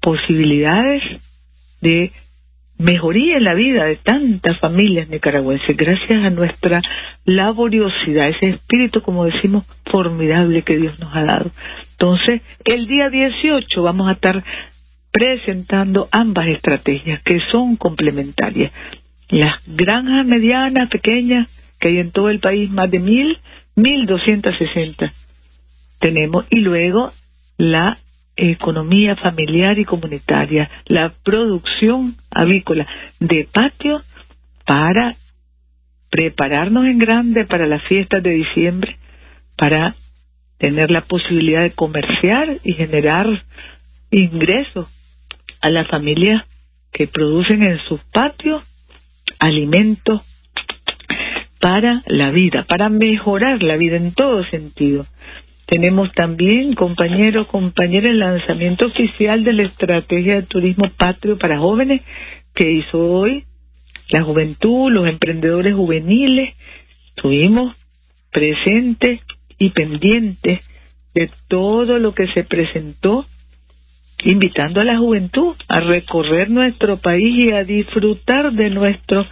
posibilidades 0.00 1.02
de 1.80 2.12
mejoría 2.78 3.36
en 3.36 3.44
la 3.44 3.54
vida 3.54 3.84
de 3.84 3.96
tantas 3.96 4.58
familias 4.60 5.08
nicaragüenses 5.08 5.76
gracias 5.76 6.24
a 6.24 6.30
nuestra 6.30 6.80
laboriosidad, 7.24 8.28
ese 8.28 8.50
espíritu, 8.50 9.00
como 9.00 9.24
decimos, 9.24 9.66
formidable 9.90 10.62
que 10.62 10.76
Dios 10.76 10.98
nos 11.00 11.14
ha 11.14 11.22
dado. 11.22 11.50
Entonces, 11.92 12.42
el 12.64 12.86
día 12.86 13.10
18 13.10 13.82
vamos 13.82 14.08
a 14.08 14.12
estar 14.12 14.44
presentando 15.12 16.08
ambas 16.10 16.48
estrategias 16.48 17.22
que 17.22 17.38
son 17.52 17.76
complementarias. 17.76 18.72
Las 19.28 19.62
granjas 19.66 20.26
medianas, 20.26 20.88
pequeñas, 20.88 21.48
que 21.78 21.88
hay 21.88 21.98
en 21.98 22.10
todo 22.10 22.30
el 22.30 22.40
país, 22.40 22.70
más 22.70 22.90
de 22.90 22.98
mil, 22.98 23.38
mil 23.76 24.06
doscientas 24.06 24.56
sesenta 24.58 25.12
tenemos, 26.04 26.44
y 26.50 26.60
luego 26.60 27.12
la 27.56 27.98
economía 28.36 29.16
familiar 29.16 29.78
y 29.78 29.84
comunitaria, 29.84 30.70
la 30.86 31.12
producción 31.22 32.16
avícola 32.30 32.86
de 33.20 33.48
patio 33.52 34.00
para 34.66 35.14
prepararnos 36.10 36.86
en 36.86 36.98
grande 36.98 37.44
para 37.44 37.66
las 37.66 37.82
fiestas 37.84 38.22
de 38.22 38.30
diciembre, 38.30 38.96
para 39.56 39.94
tener 40.58 40.90
la 40.90 41.02
posibilidad 41.02 41.62
de 41.62 41.72
comerciar 41.72 42.56
y 42.62 42.72
generar 42.72 43.26
ingresos 44.10 44.88
a 45.60 45.70
las 45.70 45.88
familias 45.88 46.42
que 46.92 47.08
producen 47.08 47.62
en 47.62 47.78
sus 47.80 48.00
patios 48.12 48.62
alimentos 49.38 50.22
para 51.60 52.02
la 52.06 52.30
vida, 52.30 52.62
para 52.68 52.88
mejorar 52.88 53.62
la 53.62 53.76
vida 53.76 53.96
en 53.96 54.12
todo 54.12 54.44
sentido. 54.44 55.06
Tenemos 55.66 56.12
también, 56.12 56.74
compañero, 56.74 57.46
compañera, 57.48 58.10
el 58.10 58.18
lanzamiento 58.18 58.86
oficial 58.86 59.44
de 59.44 59.54
la 59.54 59.62
estrategia 59.64 60.36
de 60.36 60.42
turismo 60.42 60.90
patrio 60.96 61.38
para 61.38 61.58
jóvenes 61.58 62.02
que 62.54 62.70
hizo 62.70 62.98
hoy 62.98 63.44
la 64.10 64.22
juventud, 64.22 64.92
los 64.92 65.06
emprendedores 65.06 65.74
juveniles. 65.74 66.54
Estuvimos 67.08 67.74
presentes 68.30 69.20
y 69.58 69.70
pendientes 69.70 70.60
de 71.14 71.30
todo 71.48 71.98
lo 71.98 72.12
que 72.12 72.26
se 72.34 72.44
presentó, 72.44 73.24
invitando 74.22 74.80
a 74.80 74.84
la 74.84 74.98
juventud 74.98 75.54
a 75.68 75.80
recorrer 75.80 76.50
nuestro 76.50 76.98
país 76.98 77.38
y 77.38 77.52
a 77.52 77.64
disfrutar 77.64 78.52
de 78.52 78.68
nuestro 78.68 79.24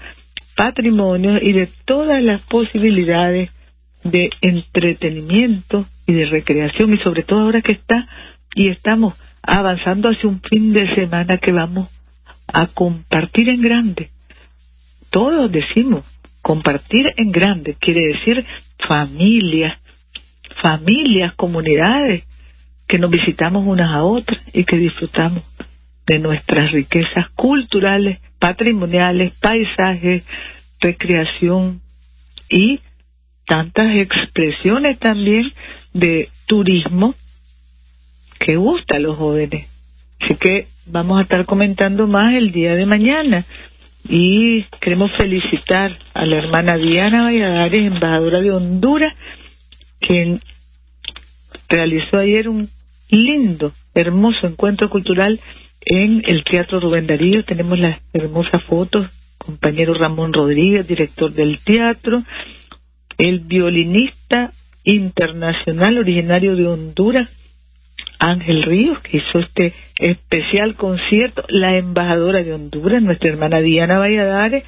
patrimonio 0.56 1.38
y 1.42 1.52
de 1.52 1.68
todas 1.84 2.22
las 2.22 2.42
posibilidades 2.42 3.50
de 4.04 4.30
entretenimiento 4.40 5.86
y 6.06 6.14
de 6.14 6.26
recreación 6.26 6.92
y 6.94 6.98
sobre 6.98 7.22
todo 7.22 7.40
ahora 7.40 7.62
que 7.62 7.72
está 7.72 8.06
y 8.54 8.68
estamos 8.68 9.14
avanzando 9.42 10.08
hacia 10.08 10.28
un 10.28 10.40
fin 10.40 10.72
de 10.72 10.94
semana 10.94 11.38
que 11.38 11.52
vamos 11.52 11.88
a 12.52 12.66
compartir 12.66 13.48
en 13.48 13.60
grande. 13.60 14.10
Todos 15.10 15.50
decimos 15.50 16.04
compartir 16.42 17.06
en 17.16 17.30
grande, 17.30 17.76
quiere 17.78 18.08
decir 18.08 18.44
familias, 18.86 19.78
familias, 20.60 21.34
comunidades, 21.36 22.26
que 22.88 22.98
nos 22.98 23.10
visitamos 23.10 23.64
unas 23.66 23.90
a 23.90 24.04
otras 24.04 24.42
y 24.52 24.64
que 24.64 24.76
disfrutamos 24.76 25.44
de 26.06 26.18
nuestras 26.18 26.72
riquezas 26.72 27.30
culturales, 27.34 28.20
patrimoniales, 28.38 29.32
paisajes, 29.40 30.24
recreación 30.80 31.80
y 32.50 32.80
tantas 33.52 33.94
expresiones 33.96 34.98
también 34.98 35.52
de 35.92 36.30
turismo 36.46 37.14
que 38.40 38.56
gusta 38.56 38.96
a 38.96 38.98
los 38.98 39.18
jóvenes. 39.18 39.68
Así 40.18 40.36
que 40.36 40.68
vamos 40.86 41.18
a 41.18 41.22
estar 41.24 41.44
comentando 41.44 42.06
más 42.06 42.34
el 42.34 42.50
día 42.50 42.74
de 42.74 42.86
mañana. 42.86 43.44
Y 44.08 44.64
queremos 44.80 45.10
felicitar 45.18 45.98
a 46.14 46.24
la 46.24 46.38
hermana 46.38 46.78
Diana 46.78 47.24
Valladares, 47.24 47.84
embajadora 47.84 48.40
de 48.40 48.52
Honduras, 48.52 49.12
quien 50.00 50.40
realizó 51.68 52.20
ayer 52.20 52.48
un 52.48 52.70
lindo, 53.10 53.74
hermoso 53.94 54.46
encuentro 54.46 54.88
cultural 54.88 55.38
en 55.84 56.22
el 56.26 56.42
Teatro 56.44 56.80
Rubén 56.80 57.06
Darío. 57.06 57.44
Tenemos 57.44 57.78
las 57.78 58.00
hermosas 58.14 58.64
fotos, 58.64 59.10
compañero 59.36 59.92
Ramón 59.92 60.32
Rodríguez, 60.32 60.88
director 60.88 61.30
del 61.30 61.62
teatro, 61.62 62.22
el 63.18 63.40
violinista 63.40 64.52
internacional 64.84 65.98
originario 65.98 66.56
de 66.56 66.66
Honduras, 66.66 67.30
Ángel 68.18 68.62
Ríos, 68.62 69.02
que 69.02 69.18
hizo 69.18 69.40
este 69.40 69.72
especial 69.98 70.76
concierto, 70.76 71.44
la 71.48 71.76
embajadora 71.76 72.42
de 72.42 72.54
Honduras, 72.54 73.02
nuestra 73.02 73.30
hermana 73.30 73.60
Diana 73.60 73.98
Valladares, 73.98 74.64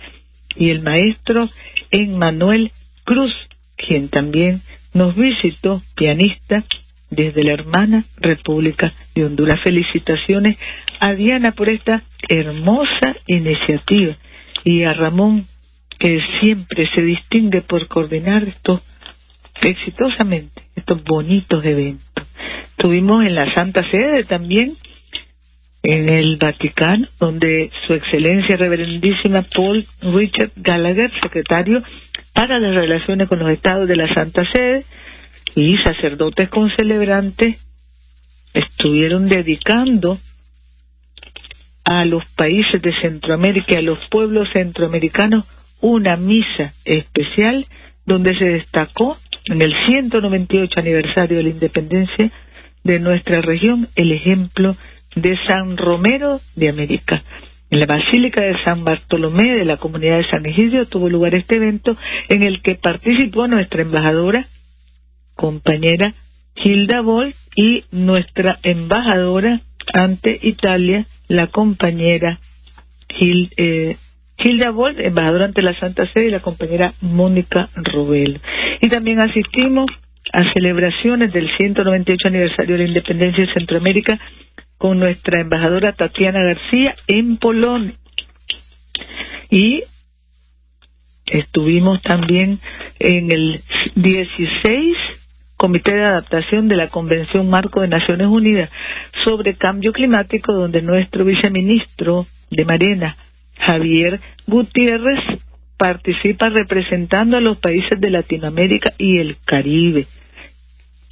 y 0.57 0.71
el 0.71 0.83
maestro 0.83 1.49
Emmanuel 1.91 2.71
Cruz, 3.05 3.33
quien 3.77 4.09
también 4.09 4.63
nos 4.93 5.17
visitó, 5.17 5.83
pianista, 5.97 6.65
desde 7.11 7.45
la 7.45 7.53
hermana 7.53 8.05
República 8.17 8.93
de 9.15 9.25
Honduras. 9.25 9.61
Felicitaciones 9.63 10.59
a 11.01 11.15
Diana 11.15 11.53
por 11.53 11.69
esta 11.69 12.03
hermosa 12.29 13.17
iniciativa 13.27 14.17
y 14.65 14.83
a 14.85 14.95
Ramón 14.95 15.47
que 15.99 16.21
siempre 16.41 16.89
se 16.95 17.03
distingue 17.03 17.63
por 17.63 17.87
coordinar 17.89 18.45
estos 18.45 18.83
exitosamente 19.63 20.65
estos 20.77 21.03
bonitos 21.05 21.65
eventos. 21.65 22.27
Estuvimos 22.67 23.25
en 23.25 23.35
la 23.35 23.53
Santa 23.55 23.83
Sede 23.91 24.25
también, 24.25 24.75
en 25.83 26.09
el 26.09 26.37
Vaticano, 26.37 27.07
donde 27.19 27.71
Su 27.87 27.95
Excelencia 27.95 28.57
Reverendísima 28.57 29.43
Paul 29.55 29.87
Richard 30.01 30.53
Gallagher, 30.57 31.11
secretario 31.23 31.83
para 32.35 32.59
las 32.59 32.75
relaciones 32.75 33.29
con 33.29 33.39
los 33.39 33.51
estados 33.51 33.89
de 33.89 33.97
la 33.97 34.13
Santa 34.13 34.43
Sede, 34.53 34.85
y 35.55 35.77
sacerdotes 35.79 36.49
celebrantes 36.77 37.65
estuvieron 38.53 39.29
dedicando 39.29 40.19
a 41.85 42.05
los 42.05 42.25
países 42.35 42.83
de 42.83 42.93
Centroamérica 43.01 43.79
a 43.79 43.83
los 43.83 43.99
pueblos 44.11 44.49
centroamericanos 44.53 45.47
una 45.85 46.17
misa 46.17 46.73
especial 46.87 47.67
donde 48.07 48.35
se 48.39 48.47
destacó 48.47 49.19
en 49.45 49.61
el 49.61 49.75
198 49.87 50.81
aniversario 50.81 51.37
de 51.37 51.43
la 51.43 51.51
independencia 51.51 52.31
de 52.85 52.99
nuestra 53.01 53.43
región 53.43 53.89
el 53.95 54.13
ejemplo 54.13 54.77
de 55.15 55.37
San 55.47 55.77
Romero 55.77 56.41
de 56.57 56.71
América. 56.71 57.23
En 57.69 57.81
la 57.81 57.87
Basílica 57.87 58.41
de 58.41 58.55
San 58.65 58.83
Bartolomé 58.83 59.57
de 59.57 59.67
la 59.67 59.77
comunidad 59.77 60.17
de 60.17 60.31
San 60.31 60.47
Egidio 60.47 60.87
tuvo 60.87 61.11
lugar 61.11 61.35
este 61.35 61.57
evento 61.57 61.95
en 62.31 62.43
el 62.43 62.63
que 62.63 62.77
participó 62.77 63.47
nuestra 63.47 63.83
embajadora, 63.83 64.47
compañera 65.37 66.15
Hilda 66.57 67.03
Boll 67.03 67.35
y 67.57 67.85
nuestra 67.91 68.59
embajadora 68.63 69.61
ante 69.93 70.39
Italia, 70.41 71.07
la 71.29 71.49
compañera 71.49 72.41
eh, 73.21 73.97
Hilda 74.39 74.71
Boll, 74.71 75.01
embajadora 75.01 75.47
ante 75.47 75.63
la 75.63 75.79
Santa 75.79 76.07
Sede, 76.11 76.27
y 76.27 76.31
la 76.31 76.41
compañera 76.41 76.93
Mónica 77.01 77.69
Robel. 77.75 78.41
Y 78.81 78.89
también 78.89 79.21
asistimos 79.21 79.87
a 80.33 80.43
celebraciones 80.53 81.33
del 81.33 81.49
198 81.57 82.29
aniversario 82.29 82.77
de 82.77 82.83
la 82.83 82.89
independencia 82.89 83.47
de 83.47 83.53
Centroamérica 83.53 84.19
con 84.79 84.99
nuestra 84.99 85.41
embajadora 85.41 85.93
Tatiana 85.93 86.41
García 86.43 86.95
en 87.07 87.37
Polonia. 87.37 87.95
Y 89.51 89.85
estuvimos 91.27 92.03
también 92.03 92.59
en 92.99 93.31
el 93.31 93.61
16 93.95 94.97
Comité 95.57 95.95
de 95.95 96.05
Adaptación 96.05 96.69
de 96.69 96.77
la 96.77 96.89
Convención 96.89 97.49
Marco 97.49 97.81
de 97.81 97.89
Naciones 97.89 98.27
Unidas 98.27 98.71
sobre 99.25 99.55
Cambio 99.55 99.93
Climático, 99.93 100.53
donde 100.53 100.83
nuestro 100.83 101.25
viceministro 101.25 102.27
de 102.51 102.65
Marina, 102.65 103.17
Javier 103.59 104.21
Gutiérrez, 104.47 105.43
participa 105.77 106.49
representando 106.49 107.37
a 107.37 107.41
los 107.41 107.59
países 107.59 108.01
de 108.01 108.11
Latinoamérica 108.11 108.93
y 108.99 109.19
el 109.19 109.37
Caribe. 109.45 110.07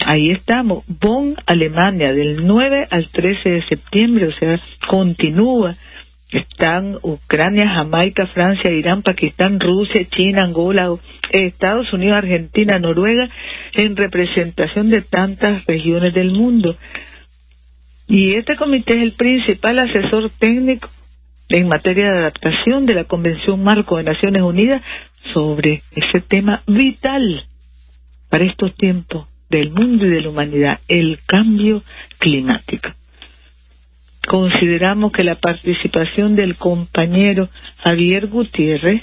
Ahí 0.05 0.31
estamos, 0.31 0.85
Bonn, 1.01 1.37
Alemania, 1.47 2.13
del 2.13 2.45
9 2.45 2.87
al 2.91 3.09
13 3.09 3.51
de 3.51 3.67
septiembre, 3.67 4.29
o 4.29 4.33
sea, 4.33 4.61
continúa. 4.89 5.77
Están 6.31 6.97
Ucrania, 7.03 7.69
Jamaica, 7.69 8.27
Francia, 8.29 8.71
Irán, 8.71 9.03
Pakistán, 9.03 9.61
Rusia, 9.61 10.03
China, 10.09 10.45
Angola, 10.45 10.89
Estados 11.31 11.93
Unidos, 11.93 12.17
Argentina, 12.17 12.79
Noruega, 12.79 13.29
en 13.75 13.95
representación 13.97 14.89
de 14.89 15.03
tantas 15.03 15.67
regiones 15.67 16.15
del 16.15 16.33
mundo. 16.33 16.77
Y 18.09 18.35
este 18.35 18.57
comité 18.57 18.97
es 18.97 19.03
el 19.03 19.13
principal 19.13 19.79
asesor 19.79 20.31
técnico 20.39 20.89
en 21.49 21.69
materia 21.69 22.05
de 22.05 22.19
adaptación 22.19 22.87
de 22.87 22.95
la 22.95 23.05
Convención 23.05 23.63
Marco 23.63 23.97
de 23.97 24.05
Naciones 24.05 24.43
Unidas 24.43 24.83
sobre 25.35 25.83
ese 25.95 26.21
tema 26.21 26.63
vital 26.67 27.47
para 28.29 28.45
estos 28.45 28.75
tiempos 28.77 29.29
del 29.51 29.71
mundo 29.71 30.07
y 30.07 30.11
de 30.11 30.23
la 30.23 30.31
humanidad, 30.31 30.81
el 30.89 31.19
cambio 31.27 31.83
climático. 32.19 32.89
Consideramos 34.27 35.13
que 35.13 35.25
la 35.25 35.35
participación 35.35 36.37
del 36.37 36.57
compañero 36.57 37.51
Javier 37.83 38.29
Gutiérrez 38.29 39.03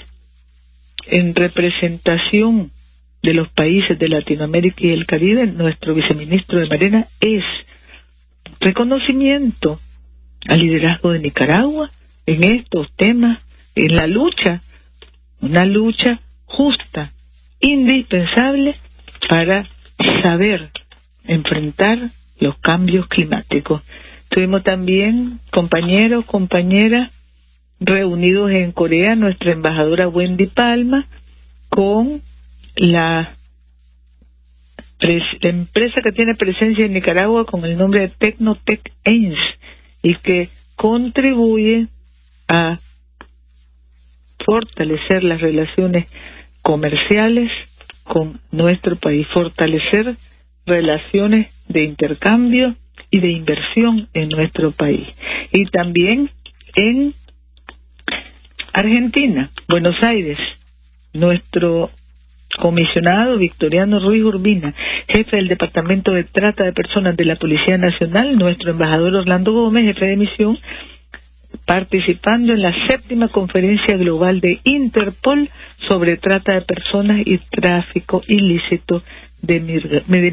en 1.06 1.34
representación 1.34 2.72
de 3.22 3.34
los 3.34 3.48
países 3.50 3.98
de 3.98 4.08
Latinoamérica 4.08 4.86
y 4.86 4.90
el 4.90 5.06
Caribe, 5.06 5.46
nuestro 5.46 5.94
viceministro 5.94 6.58
de 6.58 6.66
Marina, 6.66 7.06
es 7.20 7.42
reconocimiento 8.60 9.78
al 10.48 10.58
liderazgo 10.58 11.12
de 11.12 11.20
Nicaragua 11.20 11.90
en 12.30 12.44
estos 12.44 12.86
temas, 12.94 13.42
en 13.74 13.96
la 13.96 14.06
lucha, 14.06 14.62
una 15.40 15.64
lucha 15.64 16.20
justa, 16.44 17.12
indispensable 17.58 18.76
para 19.28 19.68
saber 20.22 20.70
enfrentar 21.24 21.98
los 22.38 22.56
cambios 22.58 23.08
climáticos. 23.08 23.82
Tuvimos 24.28 24.62
también 24.62 25.40
compañeros, 25.50 26.24
compañeras 26.26 27.12
reunidos 27.80 28.52
en 28.52 28.70
Corea, 28.70 29.16
nuestra 29.16 29.50
embajadora 29.50 30.08
Wendy 30.08 30.46
Palma, 30.46 31.08
con 31.68 32.20
la, 32.76 33.34
la 35.00 35.48
empresa 35.48 36.00
que 36.04 36.12
tiene 36.12 36.36
presencia 36.36 36.86
en 36.86 36.92
Nicaragua 36.92 37.44
con 37.44 37.64
el 37.64 37.76
nombre 37.76 38.02
de 38.02 38.08
Tecnotech 38.08 38.92
Ains 39.04 39.38
y 40.00 40.14
que 40.14 40.48
contribuye 40.76 41.88
a 42.50 42.78
fortalecer 44.44 45.22
las 45.22 45.40
relaciones 45.40 46.06
comerciales 46.62 47.50
con 48.04 48.40
nuestro 48.50 48.96
país, 48.96 49.26
fortalecer 49.32 50.16
relaciones 50.66 51.52
de 51.68 51.84
intercambio 51.84 52.74
y 53.10 53.20
de 53.20 53.30
inversión 53.30 54.08
en 54.14 54.28
nuestro 54.28 54.72
país. 54.72 55.06
Y 55.52 55.66
también 55.66 56.30
en 56.74 57.14
Argentina, 58.72 59.50
Buenos 59.68 59.96
Aires, 60.02 60.38
nuestro 61.12 61.90
comisionado 62.58 63.38
Victoriano 63.38 64.00
Ruiz 64.00 64.22
Urbina, 64.22 64.74
jefe 65.08 65.36
del 65.36 65.48
Departamento 65.48 66.12
de 66.12 66.24
Trata 66.24 66.64
de 66.64 66.72
Personas 66.72 67.16
de 67.16 67.24
la 67.24 67.36
Policía 67.36 67.78
Nacional, 67.78 68.36
nuestro 68.36 68.72
embajador 68.72 69.14
Orlando 69.14 69.52
Gómez, 69.52 69.94
jefe 69.94 70.06
de 70.06 70.16
misión, 70.16 70.58
participando 71.66 72.52
en 72.52 72.62
la 72.62 72.86
séptima 72.86 73.28
conferencia 73.28 73.96
global 73.96 74.40
de 74.40 74.60
Interpol 74.64 75.48
sobre 75.88 76.16
trata 76.16 76.54
de 76.54 76.62
personas 76.62 77.22
y 77.24 77.38
tráfico 77.38 78.22
ilícito 78.26 79.02
de, 79.42 79.60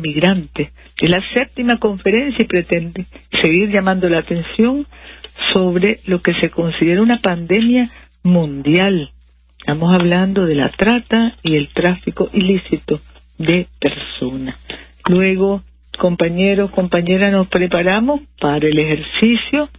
migrantes. 0.02 0.70
Es 1.00 1.10
la 1.10 1.22
séptima 1.34 1.78
conferencia 1.78 2.44
y 2.44 2.48
pretende 2.48 3.06
seguir 3.42 3.70
llamando 3.70 4.10
la 4.10 4.20
atención 4.20 4.86
sobre 5.54 6.00
lo 6.06 6.22
que 6.22 6.34
se 6.42 6.50
considera 6.50 7.02
una 7.02 7.18
pandemia 7.18 7.90
mundial. 8.24 9.12
Estamos 9.60 9.94
hablando 9.94 10.46
de 10.46 10.56
la 10.56 10.70
trata 10.72 11.36
y 11.44 11.56
el 11.56 11.70
tráfico 11.74 12.30
ilícito 12.34 13.00
de 13.38 13.68
personas. 13.80 14.60
Luego, 15.08 15.62
compañeros, 15.98 16.72
compañeras, 16.72 17.32
nos 17.32 17.48
preparamos 17.48 18.22
para 18.40 18.68
el 18.68 18.78
ejercicio 18.78 19.70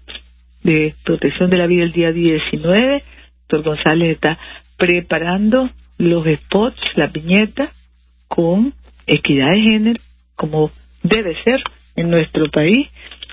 de 0.62 0.94
protección 1.04 1.50
de 1.50 1.56
la 1.56 1.66
vida 1.66 1.84
el 1.84 1.92
día 1.92 2.12
19. 2.12 3.02
Doctor 3.48 3.62
González 3.62 4.12
está 4.12 4.38
preparando 4.76 5.70
los 5.98 6.24
spots, 6.44 6.80
la 6.96 7.08
viñeta, 7.08 7.72
con 8.28 8.74
equidad 9.06 9.50
de 9.50 9.62
género, 9.62 10.00
como 10.36 10.70
debe 11.02 11.34
ser 11.42 11.60
en 11.96 12.10
nuestro 12.10 12.46
país. 12.50 12.88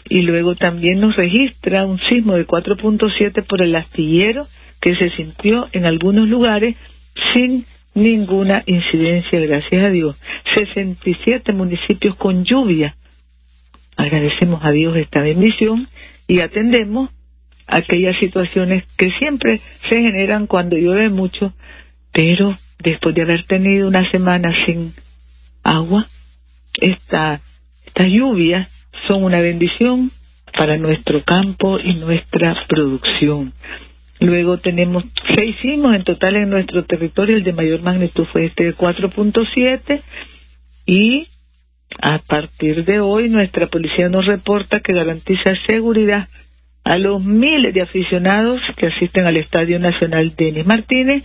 Y 0.08 0.22
luego 0.22 0.56
también 0.56 1.00
nos 1.00 1.16
registra 1.16 1.86
un 1.86 2.00
sismo 2.10 2.36
de 2.36 2.46
4.7 2.46 3.46
por 3.48 3.62
el 3.62 3.76
astillero 3.76 4.46
que 4.82 4.96
se 4.96 5.10
sintió 5.12 5.68
en 5.72 5.86
algunos 5.86 6.28
lugares 6.28 6.78
sin 7.34 7.66
ninguna 7.96 8.62
incidencia, 8.68 9.40
gracias 9.40 9.84
a 9.84 9.90
Dios. 9.90 10.20
67 10.54 11.54
municipios 11.54 12.16
con 12.18 12.44
lluvia. 12.44 12.96
Agradecemos 13.98 14.60
a 14.64 14.72
Dios 14.72 14.96
esta 14.98 15.22
bendición 15.22 15.88
y 16.28 16.42
atendemos 16.42 17.10
aquellas 17.68 18.18
situaciones 18.20 18.84
que 18.98 19.12
siempre 19.20 19.60
se 19.90 20.02
generan 20.02 20.48
cuando 20.48 20.78
llueve 20.78 21.10
mucho, 21.10 21.54
pero 22.12 22.56
después 22.80 23.16
de 23.16 23.24
haber 23.24 23.46
tenido 23.46 23.88
una 23.88 24.10
semana 24.12 24.50
sin 24.66 24.94
agua, 25.64 26.06
esta, 26.80 27.42
estas 27.86 28.08
lluvias 28.08 28.70
son 29.08 29.24
una 29.24 29.40
bendición 29.42 30.12
para 30.58 30.78
nuestro 30.78 31.22
campo 31.22 31.80
y 31.80 31.96
nuestra 31.96 32.56
producción. 32.68 33.54
Luego 34.20 34.58
tenemos 34.58 35.04
seis 35.36 35.56
sismos 35.62 35.96
en 35.96 36.04
total 36.04 36.38
en 36.38 36.50
nuestro 36.50 36.86
territorio, 36.86 37.36
el 37.36 37.44
de 37.44 37.54
mayor 37.54 37.82
magnitud 37.82 38.26
fue 38.32 38.46
este 38.46 38.64
de 38.66 38.76
4.7 38.76 40.02
y 40.86 41.28
a 42.02 42.20
partir 42.20 42.86
de 42.86 43.00
hoy 43.00 43.30
nuestra 43.30 43.68
policía 43.68 44.10
nos 44.10 44.26
reporta 44.26 44.80
que 44.80 44.94
garantiza 44.94 45.56
seguridad 45.66 46.28
a 46.86 47.00
los 47.00 47.24
miles 47.24 47.74
de 47.74 47.82
aficionados 47.82 48.62
que 48.78 48.86
asisten 48.88 49.26
al 49.26 49.38
Estadio 49.38 49.80
Nacional 49.80 50.36
Denis 50.38 50.66
Martínez 50.66 51.24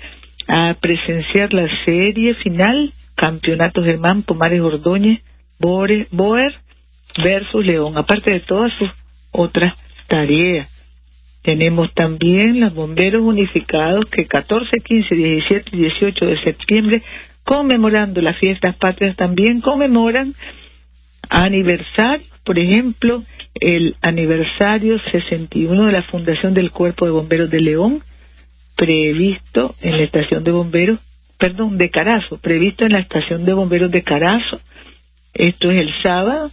a 0.49 0.75
presenciar 0.81 1.53
la 1.53 1.69
serie 1.85 2.35
final 2.37 2.93
Campeonato 3.15 3.83
Germán 3.83 4.23
Pomares 4.23 4.63
Ordóñez 4.63 5.21
Boer 5.59 6.55
versus 7.23 7.67
León, 7.67 7.99
aparte 7.99 8.33
de 8.33 8.41
todas 8.41 8.73
sus 8.79 8.89
otras 9.33 9.77
tareas. 10.09 10.69
Tenemos 11.43 11.93
también 11.93 12.61
los 12.61 12.73
bomberos 12.73 13.21
unificados 13.21 14.07
que 14.11 14.27
14, 14.27 14.81
15, 14.81 15.15
17 15.15 15.71
y 15.73 15.77
18 15.77 16.25
de 16.25 16.43
septiembre, 16.43 17.03
conmemorando 17.45 18.23
las 18.23 18.39
fiestas 18.39 18.77
patrias, 18.77 19.17
también 19.17 19.61
conmemoran 19.61 20.33
aniversario, 21.29 22.27
por 22.45 22.59
ejemplo, 22.59 23.23
el 23.55 23.97
aniversario 24.01 24.99
61 25.13 25.87
de 25.87 25.93
la 25.93 26.03
fundación 26.03 26.55
del 26.55 26.71
Cuerpo 26.71 27.07
de 27.07 27.13
Bomberos 27.13 27.51
de 27.51 27.61
León, 27.61 28.03
previsto 28.77 29.75
en 29.81 29.99
la 29.99 30.05
estación 30.05 30.45
de 30.45 30.53
bomberos, 30.53 30.99
perdón, 31.39 31.77
de 31.77 31.91
Carazo, 31.91 32.39
previsto 32.39 32.85
en 32.85 32.93
la 32.93 33.01
estación 33.01 33.45
de 33.45 33.53
bomberos 33.53 33.91
de 33.91 34.03
Carazo. 34.03 34.61
Esto 35.35 35.71
es 35.71 35.79
el 35.79 35.91
sábado 36.03 36.51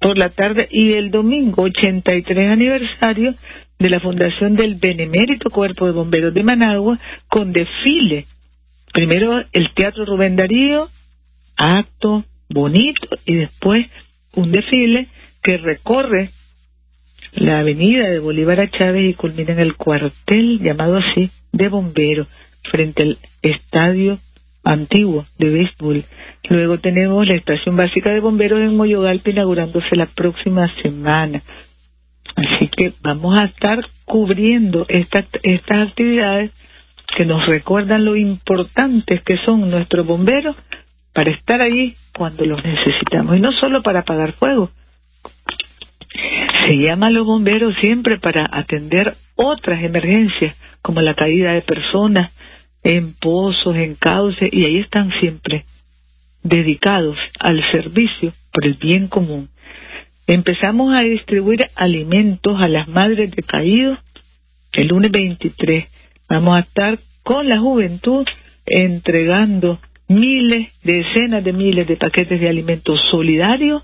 por 0.00 0.18
la 0.18 0.30
tarde 0.30 0.66
y 0.70 0.92
el 0.92 1.10
domingo 1.10 1.62
83 1.62 2.52
aniversario 2.52 3.34
de 3.78 3.90
la 3.90 4.00
fundación 4.00 4.56
del 4.56 4.76
Benemérito 4.76 5.50
Cuerpo 5.50 5.86
de 5.86 5.92
Bomberos 5.92 6.34
de 6.34 6.42
Managua 6.42 6.98
con 7.28 7.52
desfile. 7.52 8.26
Primero 8.92 9.42
el 9.52 9.72
Teatro 9.74 10.04
Rubén 10.04 10.36
Darío, 10.36 10.88
acto 11.56 12.24
bonito 12.48 13.08
y 13.24 13.36
después 13.36 13.86
un 14.34 14.50
desfile 14.50 15.06
que 15.42 15.56
recorre 15.56 16.30
la 17.32 17.60
avenida 17.60 18.08
de 18.08 18.18
Bolívar 18.18 18.60
a 18.60 18.70
Chávez 18.70 19.10
y 19.10 19.14
culmina 19.14 19.52
en 19.52 19.60
el 19.60 19.76
cuartel 19.76 20.60
llamado 20.60 20.98
así 20.98 21.30
de 21.52 21.68
bomberos 21.68 22.28
frente 22.70 23.02
al 23.02 23.18
estadio 23.42 24.18
antiguo 24.64 25.26
de 25.38 25.50
béisbol. 25.50 26.04
Luego 26.48 26.78
tenemos 26.78 27.26
la 27.26 27.34
estación 27.34 27.76
básica 27.76 28.10
de 28.10 28.20
bomberos 28.20 28.60
en 28.60 28.76
Moyogalpa 28.76 29.30
inaugurándose 29.30 29.96
la 29.96 30.06
próxima 30.06 30.72
semana. 30.82 31.40
Así 32.36 32.68
que 32.68 32.92
vamos 33.02 33.36
a 33.36 33.44
estar 33.44 33.78
cubriendo 34.04 34.86
estas 34.88 35.26
estas 35.42 35.88
actividades 35.88 36.52
que 37.16 37.24
nos 37.24 37.46
recuerdan 37.46 38.04
lo 38.04 38.16
importantes 38.16 39.20
que 39.24 39.36
son 39.38 39.68
nuestros 39.68 40.06
bomberos 40.06 40.56
para 41.12 41.32
estar 41.32 41.60
ahí 41.60 41.94
cuando 42.16 42.44
los 42.44 42.62
necesitamos 42.64 43.36
y 43.36 43.40
no 43.40 43.52
solo 43.52 43.82
para 43.82 44.00
apagar 44.00 44.34
fuego. 44.34 44.70
Se 46.66 46.76
llama 46.76 47.08
a 47.08 47.10
los 47.10 47.26
bomberos 47.26 47.74
siempre 47.80 48.18
para 48.18 48.48
atender 48.52 49.14
otras 49.36 49.82
emergencias 49.82 50.60
como 50.82 51.00
la 51.00 51.14
caída 51.14 51.52
de 51.52 51.62
personas, 51.62 52.32
en 52.82 53.14
pozos, 53.14 53.76
en 53.76 53.94
cauces, 53.94 54.48
y 54.52 54.64
ahí 54.64 54.78
están 54.78 55.10
siempre 55.20 55.64
dedicados 56.42 57.16
al 57.38 57.60
servicio 57.72 58.32
por 58.52 58.66
el 58.66 58.74
bien 58.74 59.08
común. 59.08 59.50
Empezamos 60.26 60.94
a 60.94 61.00
distribuir 61.00 61.66
alimentos 61.74 62.56
a 62.60 62.68
las 62.68 62.88
madres 62.88 63.30
de 63.32 63.42
caídos 63.42 63.98
el 64.72 64.88
lunes 64.88 65.10
23. 65.10 65.86
Vamos 66.28 66.56
a 66.56 66.60
estar 66.60 66.98
con 67.22 67.48
la 67.48 67.58
juventud 67.58 68.24
entregando 68.66 69.80
miles, 70.08 70.72
decenas 70.82 71.42
de 71.42 71.52
miles 71.52 71.86
de 71.86 71.96
paquetes 71.96 72.40
de 72.40 72.48
alimentos 72.48 72.98
solidarios 73.10 73.82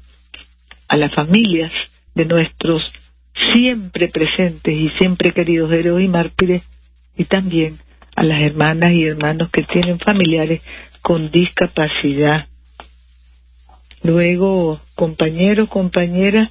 a 0.89 0.97
las 0.97 1.13
familias 1.15 1.73
de 2.17 2.25
nuestros 2.25 2.83
siempre 3.53 4.09
presentes 4.09 4.75
y 4.75 4.89
siempre 4.99 5.33
queridos 5.33 5.71
héroes 5.71 6.05
y 6.05 6.09
mártires 6.09 6.63
y 7.17 7.25
también 7.25 7.79
a 8.17 8.25
las 8.25 8.41
hermanas 8.41 8.93
y 8.93 9.05
hermanos 9.05 9.51
que 9.53 9.63
tienen 9.63 9.99
familiares 9.99 10.63
con 11.03 11.31
discapacidad. 11.31 12.47
Luego, 14.03 14.81
compañeros, 14.95 15.69
compañeras, 15.69 16.51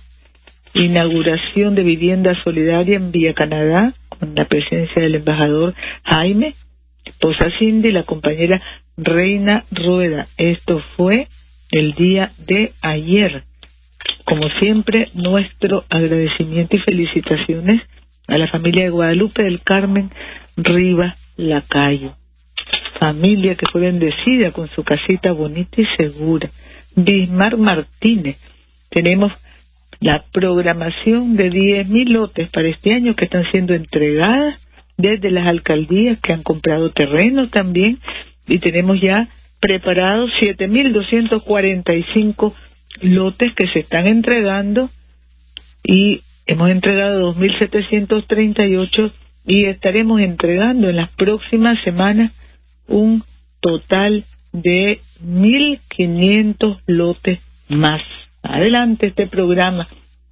inauguración 0.74 1.74
de 1.74 1.84
vivienda 1.84 2.36
solidaria 2.44 2.98
en 2.98 3.12
Villa 3.12 3.34
Canadá, 3.34 3.94
con 4.10 4.36
la 4.36 4.46
presencia 4.46 5.02
del 5.02 5.16
embajador 5.16 5.74
Jaime, 6.04 6.54
esposa 7.06 7.46
Cindy 7.58 7.90
y 7.90 7.92
la 7.92 8.04
compañera 8.04 8.62
Reina 8.98 9.64
Rueda. 9.72 10.28
Esto 10.38 10.82
fue 10.96 11.28
el 11.72 11.94
día 11.94 12.32
de 12.46 12.72
ayer. 12.82 13.44
Como 14.26 14.50
siempre, 14.60 15.08
nuestro 15.14 15.86
agradecimiento 15.90 16.76
y 16.76 16.80
felicitaciones 16.80 17.82
a 18.28 18.40
la 18.40 18.48
familia 18.48 18.86
de 18.86 18.90
Guadalupe 18.90 19.44
del 19.44 19.62
Carmen 19.62 20.10
Rivas 20.58 21.16
Lacayo. 21.38 22.16
Familia 23.00 23.54
que 23.56 23.68
fue 23.72 23.82
bendecida 23.82 24.52
con 24.52 24.68
su 24.70 24.84
casita 24.84 25.32
bonita 25.32 25.80
y 25.80 25.86
segura. 25.96 26.50
Bismar 26.96 27.58
Martínez. 27.58 28.38
Tenemos 28.90 29.32
la 30.00 30.24
programación 30.34 31.36
de 31.36 31.52
10.000 31.52 32.10
lotes 32.10 32.50
para 32.50 32.68
este 32.68 32.94
año 32.94 33.16
que 33.16 33.26
están 33.26 33.44
siendo 33.52 33.76
entregadas 33.76 34.60
desde 34.98 35.30
las 35.30 35.48
alcaldías 35.48 36.20
que 36.22 36.34
han 36.34 36.42
comprado 36.42 36.90
terreno 36.90 37.48
también 37.50 38.00
y 38.48 38.58
tenemos 38.60 39.00
ya 39.02 39.28
preparados 39.60 40.32
7.245 40.42 42.54
lotes 43.02 43.54
que 43.54 43.68
se 43.68 43.80
están 43.80 44.08
entregando 44.08 44.90
y 45.84 46.22
hemos 46.46 46.70
entregado 46.70 47.34
2.738 47.34 49.12
y 49.46 49.66
estaremos 49.66 50.22
entregando 50.22 50.90
en 50.90 50.96
las 50.96 51.14
próximas 51.16 51.78
semanas 51.84 52.32
un 52.88 53.24
total 53.60 54.24
de 54.52 55.00
1.500 55.24 56.82
lotes 56.88 57.40
más. 57.68 58.02
Adelante 58.42 59.08
este 59.08 59.28
programa. 59.28 59.88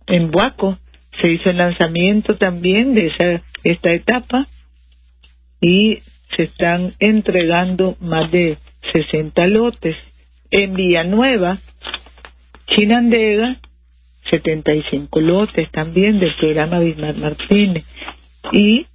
En 0.08 0.32
Buaco 0.32 0.78
se 1.21 1.32
hizo 1.32 1.49
el 1.49 1.58
lanzamiento 1.58 2.38
también 2.38 2.93
de 2.93 3.08
esa, 3.08 3.43
esta 3.63 3.91
etapa 3.91 4.47
y 5.62 5.99
se 6.36 6.43
están 6.43 6.93
entregando 6.99 7.95
más 7.99 8.32
de 8.32 8.58
60 8.91 9.47
lotes. 9.47 9.95
En 10.52 10.73
Villanueva, 10.73 11.58
Chinandega, 12.67 13.60
75 14.30 15.19
lotes 15.19 15.69
también 15.71 16.19
del 16.19 16.34
programa 16.36 16.80
Bismarck 16.80 17.17
Martínez. 17.17 17.86
Y 18.52 18.88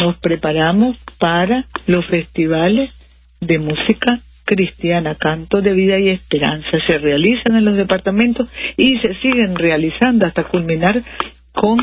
nos 0.00 0.18
preparamos 0.18 0.96
para 1.18 1.66
los 1.86 2.06
festivales 2.06 2.90
de 3.40 3.58
música 3.58 4.20
cristiana, 4.44 5.14
canto 5.14 5.60
de 5.60 5.72
vida 5.72 5.98
y 5.98 6.08
esperanza. 6.08 6.70
Se 6.86 6.98
realizan 6.98 7.56
en 7.56 7.64
los 7.64 7.76
departamentos 7.76 8.48
y 8.76 8.98
se 8.98 9.14
siguen 9.20 9.54
realizando 9.56 10.26
hasta 10.26 10.44
culminar 10.44 11.02
con 11.52 11.78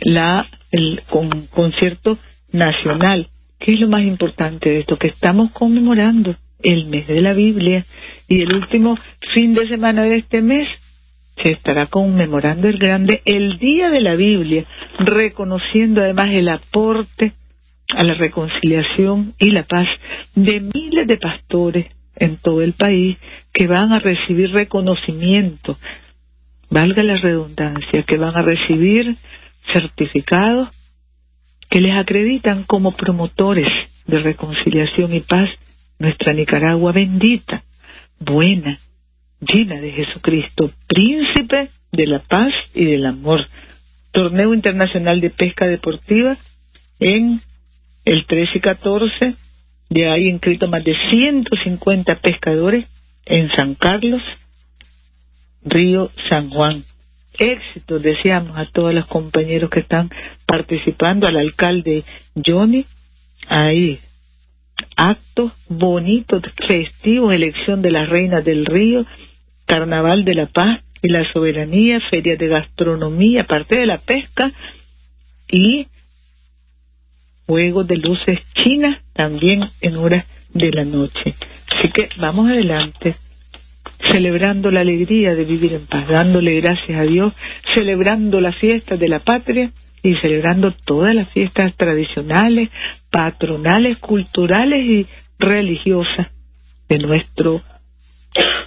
la 0.00 0.46
el 0.72 1.02
con 1.08 1.46
concierto 1.46 2.18
nacional. 2.52 3.28
¿Qué 3.58 3.74
es 3.74 3.80
lo 3.80 3.88
más 3.88 4.02
importante 4.02 4.70
de 4.70 4.80
esto? 4.80 4.96
Que 4.96 5.08
estamos 5.08 5.52
conmemorando 5.52 6.34
el 6.62 6.86
mes 6.86 7.06
de 7.06 7.20
la 7.20 7.32
Biblia 7.32 7.84
y 8.28 8.42
el 8.42 8.54
último 8.54 8.96
fin 9.34 9.54
de 9.54 9.68
semana 9.68 10.02
de 10.02 10.18
este 10.18 10.42
mes 10.42 10.68
se 11.42 11.50
estará 11.50 11.86
conmemorando 11.86 12.68
el 12.68 12.78
grande 12.78 13.22
el 13.24 13.58
Día 13.58 13.90
de 13.90 14.00
la 14.00 14.14
Biblia, 14.14 14.66
reconociendo 14.98 16.02
además 16.02 16.30
el 16.32 16.48
aporte 16.48 17.32
a 17.94 18.02
la 18.02 18.14
reconciliación 18.14 19.32
y 19.38 19.50
la 19.50 19.64
paz 19.64 19.88
de 20.34 20.60
miles 20.60 21.06
de 21.06 21.16
pastores 21.16 21.86
en 22.16 22.36
todo 22.36 22.62
el 22.62 22.74
país 22.74 23.16
que 23.52 23.66
van 23.66 23.92
a 23.92 23.98
recibir 23.98 24.52
reconocimiento, 24.52 25.76
valga 26.68 27.02
la 27.02 27.16
redundancia, 27.16 28.02
que 28.02 28.18
van 28.18 28.36
a 28.36 28.42
recibir 28.42 29.16
certificados 29.72 30.68
que 31.70 31.80
les 31.80 31.96
acreditan 31.96 32.64
como 32.64 32.92
promotores 32.92 33.68
de 34.06 34.18
reconciliación 34.18 35.14
y 35.14 35.20
paz 35.20 35.48
nuestra 36.00 36.32
Nicaragua 36.32 36.92
bendita, 36.92 37.62
buena, 38.18 38.78
llena 39.40 39.80
de 39.80 39.92
Jesucristo, 39.92 40.72
príncipe 40.88 41.68
de 41.92 42.06
la 42.06 42.20
paz 42.20 42.52
y 42.74 42.86
del 42.86 43.06
amor. 43.06 43.46
Torneo 44.10 44.52
Internacional 44.54 45.20
de 45.20 45.30
Pesca 45.30 45.66
Deportiva 45.66 46.36
en 46.98 47.40
el 48.04 48.26
13 48.26 48.50
y 48.54 48.60
14, 48.60 49.34
ya 49.90 50.12
hay 50.14 50.28
inscrito 50.28 50.66
más 50.68 50.82
de 50.82 50.94
150 51.10 52.16
pescadores 52.20 52.86
en 53.26 53.50
San 53.50 53.74
Carlos, 53.74 54.22
Río 55.62 56.10
San 56.28 56.48
Juan. 56.48 56.82
Éxito 57.38 57.98
deseamos 57.98 58.56
a 58.56 58.68
todos 58.72 58.94
los 58.94 59.06
compañeros 59.06 59.70
que 59.70 59.80
están 59.80 60.10
participando, 60.46 61.26
al 61.26 61.36
alcalde 61.36 62.04
Johnny, 62.34 62.86
ahí 63.48 64.00
actos 64.96 65.52
bonitos, 65.68 66.42
festivos, 66.66 67.32
elección 67.32 67.80
de 67.82 67.90
las 67.90 68.08
reinas 68.08 68.44
del 68.44 68.66
río, 68.66 69.04
Carnaval 69.66 70.24
de 70.24 70.34
la 70.34 70.46
Paz 70.46 70.82
y 71.02 71.08
la 71.08 71.24
Soberanía, 71.32 72.00
Feria 72.10 72.36
de 72.36 72.48
Gastronomía, 72.48 73.44
parte 73.44 73.78
de 73.78 73.86
la 73.86 73.98
pesca 73.98 74.52
y 75.48 75.86
Juegos 77.46 77.88
de 77.88 77.96
Luces 77.96 78.38
Chinas 78.54 79.02
también 79.12 79.64
en 79.80 79.96
horas 79.96 80.24
de 80.54 80.70
la 80.70 80.84
noche. 80.84 81.34
Así 81.76 81.88
que 81.92 82.08
vamos 82.18 82.48
adelante, 82.48 83.16
celebrando 84.08 84.70
la 84.70 84.80
alegría 84.80 85.34
de 85.34 85.44
vivir 85.44 85.74
en 85.74 85.86
paz, 85.86 86.06
dándole 86.08 86.60
gracias 86.60 87.00
a 87.00 87.04
Dios, 87.04 87.34
celebrando 87.74 88.40
la 88.40 88.52
fiesta 88.52 88.96
de 88.96 89.08
la 89.08 89.20
patria 89.20 89.72
y 90.02 90.14
celebrando 90.16 90.72
todas 90.84 91.14
las 91.14 91.32
fiestas 91.32 91.76
tradicionales, 91.76 92.70
patronales, 93.10 93.98
culturales 93.98 94.82
y 94.82 95.06
religiosas 95.38 96.28
de 96.88 96.98
nuestro 96.98 97.62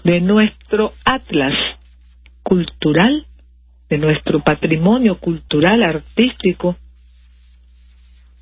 de 0.03 0.19
nuestro 0.19 0.91
atlas 1.05 1.53
cultural, 2.43 3.25
de 3.89 3.97
nuestro 3.97 4.41
patrimonio 4.43 5.17
cultural, 5.17 5.81
artístico, 5.81 6.75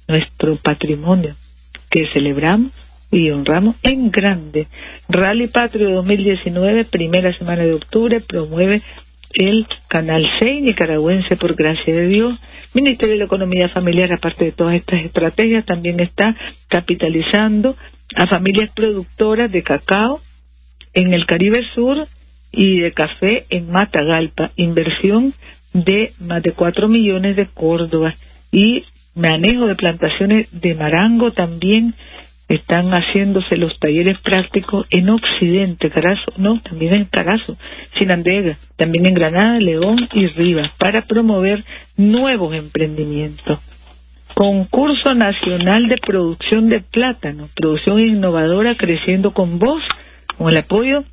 nuestro 0.08 0.56
patrimonio 0.58 1.36
que 1.90 2.08
celebramos 2.14 2.72
y 3.12 3.30
honramos 3.30 3.76
en 3.84 4.10
grande. 4.10 4.68
Rally 5.08 5.48
Patrio 5.48 5.92
2019, 5.92 6.86
primera 6.86 7.38
semana 7.38 7.64
de 7.64 7.74
octubre, 7.74 8.22
promueve 8.22 8.82
el 9.34 9.66
Canal 9.88 10.24
6 10.40 10.64
nicaragüense 10.64 11.36
por 11.36 11.56
gracia 11.56 11.94
de 11.94 12.08
Dios. 12.08 12.40
Ministerio 12.74 13.14
de 13.14 13.20
la 13.20 13.26
Economía 13.26 13.70
Familiar, 13.70 14.12
aparte 14.14 14.46
de 14.46 14.52
todas 14.52 14.76
estas 14.76 15.04
estrategias, 15.04 15.66
también 15.66 16.00
está 16.00 16.36
capitalizando 16.68 17.76
a 18.16 18.28
familias 18.28 18.72
productoras 18.74 19.52
de 19.52 19.64
cacao 19.64 20.20
en 20.94 21.14
el 21.14 21.26
Caribe 21.26 21.62
Sur 21.74 22.08
y 22.52 22.82
de 22.82 22.92
café 22.92 23.46
en 23.50 23.72
Matagalpa. 23.72 24.52
Inversión 24.56 25.34
de 25.74 26.12
más 26.20 26.44
de 26.44 26.52
4 26.52 26.88
millones 26.88 27.36
de 27.36 27.48
Córdoba 27.48 28.14
y 28.52 28.86
manejo 29.16 29.68
de 29.68 29.76
plantaciones 29.76 30.48
de 30.52 30.76
marango 30.76 31.32
también 31.32 31.94
están 32.56 32.92
haciéndose 32.92 33.58
los 33.58 33.78
talleres 33.80 34.18
prácticos 34.22 34.86
en 34.90 35.10
Occidente, 35.10 35.90
Carazo, 35.90 36.34
no, 36.38 36.60
también 36.60 36.94
en 36.94 37.06
Carazo, 37.06 37.56
Sinandega, 37.98 38.58
también 38.78 39.06
en 39.06 39.14
Granada, 39.14 39.60
León 39.60 40.08
y 40.14 40.28
Rivas, 40.28 40.68
para 40.78 41.02
promover 41.02 41.64
nuevos 41.98 42.54
emprendimientos. 42.54 43.60
Concurso 44.36 45.14
Nacional 45.14 45.88
de 45.88 45.98
Producción 45.98 46.70
de 46.70 46.82
Plátano, 46.82 47.48
producción 47.56 48.00
innovadora 48.00 48.76
creciendo 48.76 49.34
con 49.34 49.60
voz, 49.60 49.84
con 50.38 50.50
el 50.50 50.58
apoyo 50.58 51.04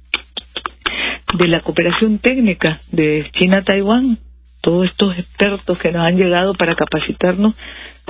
de 1.36 1.48
la 1.48 1.60
cooperación 1.60 2.18
técnica 2.18 2.78
de 2.90 3.28
China-Taiwán, 3.32 4.18
todos 4.62 4.86
estos 4.90 5.18
expertos 5.18 5.78
que 5.78 5.92
nos 5.92 6.06
han 6.06 6.16
llegado 6.16 6.54
para 6.54 6.74
capacitarnos 6.74 7.54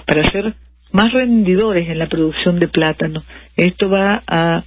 para 0.07 0.31
ser 0.31 0.55
más 0.93 1.13
rendidores 1.13 1.89
en 1.89 1.99
la 1.99 2.09
producción 2.09 2.59
de 2.59 2.69
plátano. 2.69 3.23
Esto 3.57 3.89
va 3.89 4.21
a, 4.27 4.63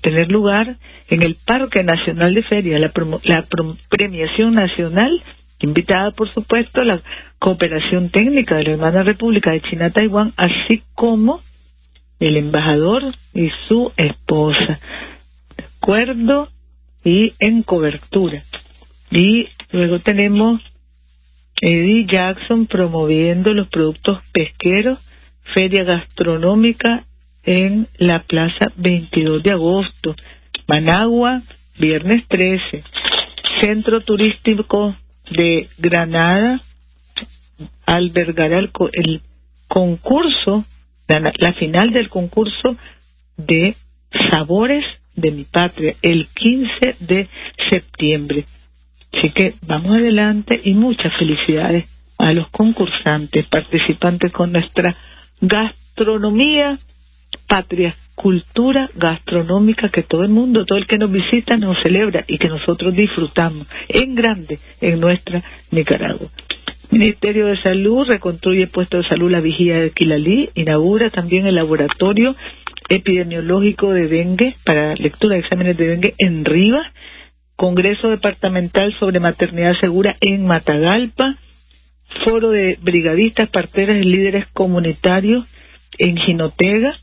tener 0.00 0.30
lugar 0.30 0.76
en 1.08 1.22
el 1.24 1.36
Parque 1.44 1.82
Nacional 1.82 2.34
de 2.34 2.44
Feria, 2.44 2.78
la, 2.78 2.92
la 3.24 3.44
premiación 3.88 4.54
nacional, 4.54 5.20
invitada 5.58 6.12
por 6.12 6.32
supuesto 6.32 6.84
la 6.84 7.02
cooperación 7.40 8.10
técnica 8.10 8.56
de 8.56 8.62
la 8.62 8.72
hermana 8.74 9.02
República 9.02 9.50
de 9.50 9.60
China-Taiwán, 9.60 10.34
así 10.36 10.84
como 10.94 11.40
el 12.20 12.36
embajador 12.36 13.02
y 13.34 13.48
su 13.66 13.92
esposa. 13.96 14.78
De 15.56 15.64
acuerdo 15.64 16.48
y 17.04 17.32
en 17.40 17.62
cobertura. 17.62 18.42
Y 19.10 19.48
luego 19.72 19.98
tenemos 20.00 20.60
Eddie 21.60 22.06
Jackson 22.06 22.66
promoviendo 22.66 23.52
los 23.52 23.68
productos 23.68 24.20
pesqueros, 24.32 24.98
feria 25.54 25.84
gastronómica 25.84 27.04
en 27.42 27.86
la 27.98 28.20
Plaza 28.20 28.66
22 28.76 29.42
de 29.42 29.50
agosto, 29.50 30.14
Managua, 30.68 31.42
viernes 31.78 32.26
13, 32.28 32.84
Centro 33.60 34.00
Turístico 34.00 34.94
de 35.30 35.68
Granada 35.78 36.60
albergará 37.86 38.58
el, 38.58 38.70
el 38.92 39.20
concurso, 39.68 40.64
la, 41.08 41.20
la 41.38 41.52
final 41.54 41.90
del 41.90 42.08
concurso 42.08 42.76
de 43.36 43.74
sabores 44.30 44.84
de 45.14 45.30
mi 45.30 45.44
patria, 45.44 45.94
el 46.02 46.28
15 46.34 46.70
de 47.00 47.28
septiembre. 47.70 48.44
Así 49.12 49.30
que 49.30 49.54
vamos 49.66 49.96
adelante 49.96 50.60
y 50.62 50.74
muchas 50.74 51.12
felicidades 51.18 51.88
a 52.18 52.32
los 52.32 52.48
concursantes, 52.50 53.46
participantes 53.48 54.32
con 54.32 54.52
nuestra 54.52 54.94
gastronomía 55.40 56.78
patria, 57.48 57.94
cultura 58.14 58.88
gastronómica 58.94 59.88
que 59.88 60.02
todo 60.02 60.22
el 60.22 60.30
mundo, 60.30 60.64
todo 60.64 60.78
el 60.78 60.86
que 60.86 60.98
nos 60.98 61.10
visita 61.10 61.56
nos 61.56 61.76
celebra 61.82 62.24
y 62.26 62.38
que 62.38 62.48
nosotros 62.48 62.94
disfrutamos 62.94 63.68
en 63.88 64.14
grande 64.14 64.58
en 64.80 65.00
nuestra 65.00 65.42
Nicaragua. 65.70 66.28
Ministerio 66.90 67.46
de 67.46 67.56
Salud 67.62 68.06
reconstruye 68.06 68.66
puesto 68.66 68.98
de 68.98 69.08
salud 69.08 69.30
la 69.30 69.40
vigía 69.40 69.80
de 69.80 69.92
Quilalí, 69.92 70.50
inaugura 70.54 71.10
también 71.10 71.46
el 71.46 71.54
laboratorio 71.54 72.34
epidemiológico 72.88 73.92
de 73.92 74.08
dengue 74.08 74.54
para 74.64 74.94
lectura 74.94 75.36
de 75.36 75.42
exámenes 75.42 75.76
de 75.76 75.86
dengue 75.86 76.14
en 76.18 76.44
Rivas 76.44 76.86
Congreso 77.60 78.08
Departamental 78.08 78.90
sobre 78.98 79.20
Maternidad 79.20 79.74
Segura 79.80 80.14
en 80.22 80.46
Matagalpa, 80.46 81.36
Foro 82.24 82.50
de 82.50 82.78
Brigadistas, 82.80 83.50
Parteras 83.50 83.98
y 84.02 84.06
Líderes 84.06 84.48
Comunitarios 84.52 85.46
en 85.98 86.16
Jinotega 86.16 86.96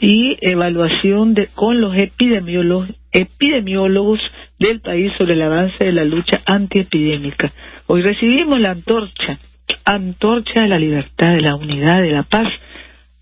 y 0.00 0.36
evaluación 0.40 1.34
de, 1.34 1.48
con 1.54 1.80
los 1.80 1.96
epidemiólogos, 1.96 2.88
epidemiólogos 3.12 4.20
del 4.58 4.80
país 4.80 5.10
sobre 5.18 5.34
el 5.34 5.42
avance 5.42 5.84
de 5.84 5.92
la 5.92 6.04
lucha 6.04 6.40
antiepidémica. 6.46 7.52
Hoy 7.86 8.02
recibimos 8.02 8.60
la 8.60 8.72
antorcha, 8.72 9.38
antorcha 9.84 10.60
de 10.60 10.68
la 10.68 10.78
libertad, 10.78 11.34
de 11.34 11.40
la 11.40 11.56
unidad, 11.56 12.02
de 12.02 12.12
la 12.12 12.22
paz, 12.22 12.46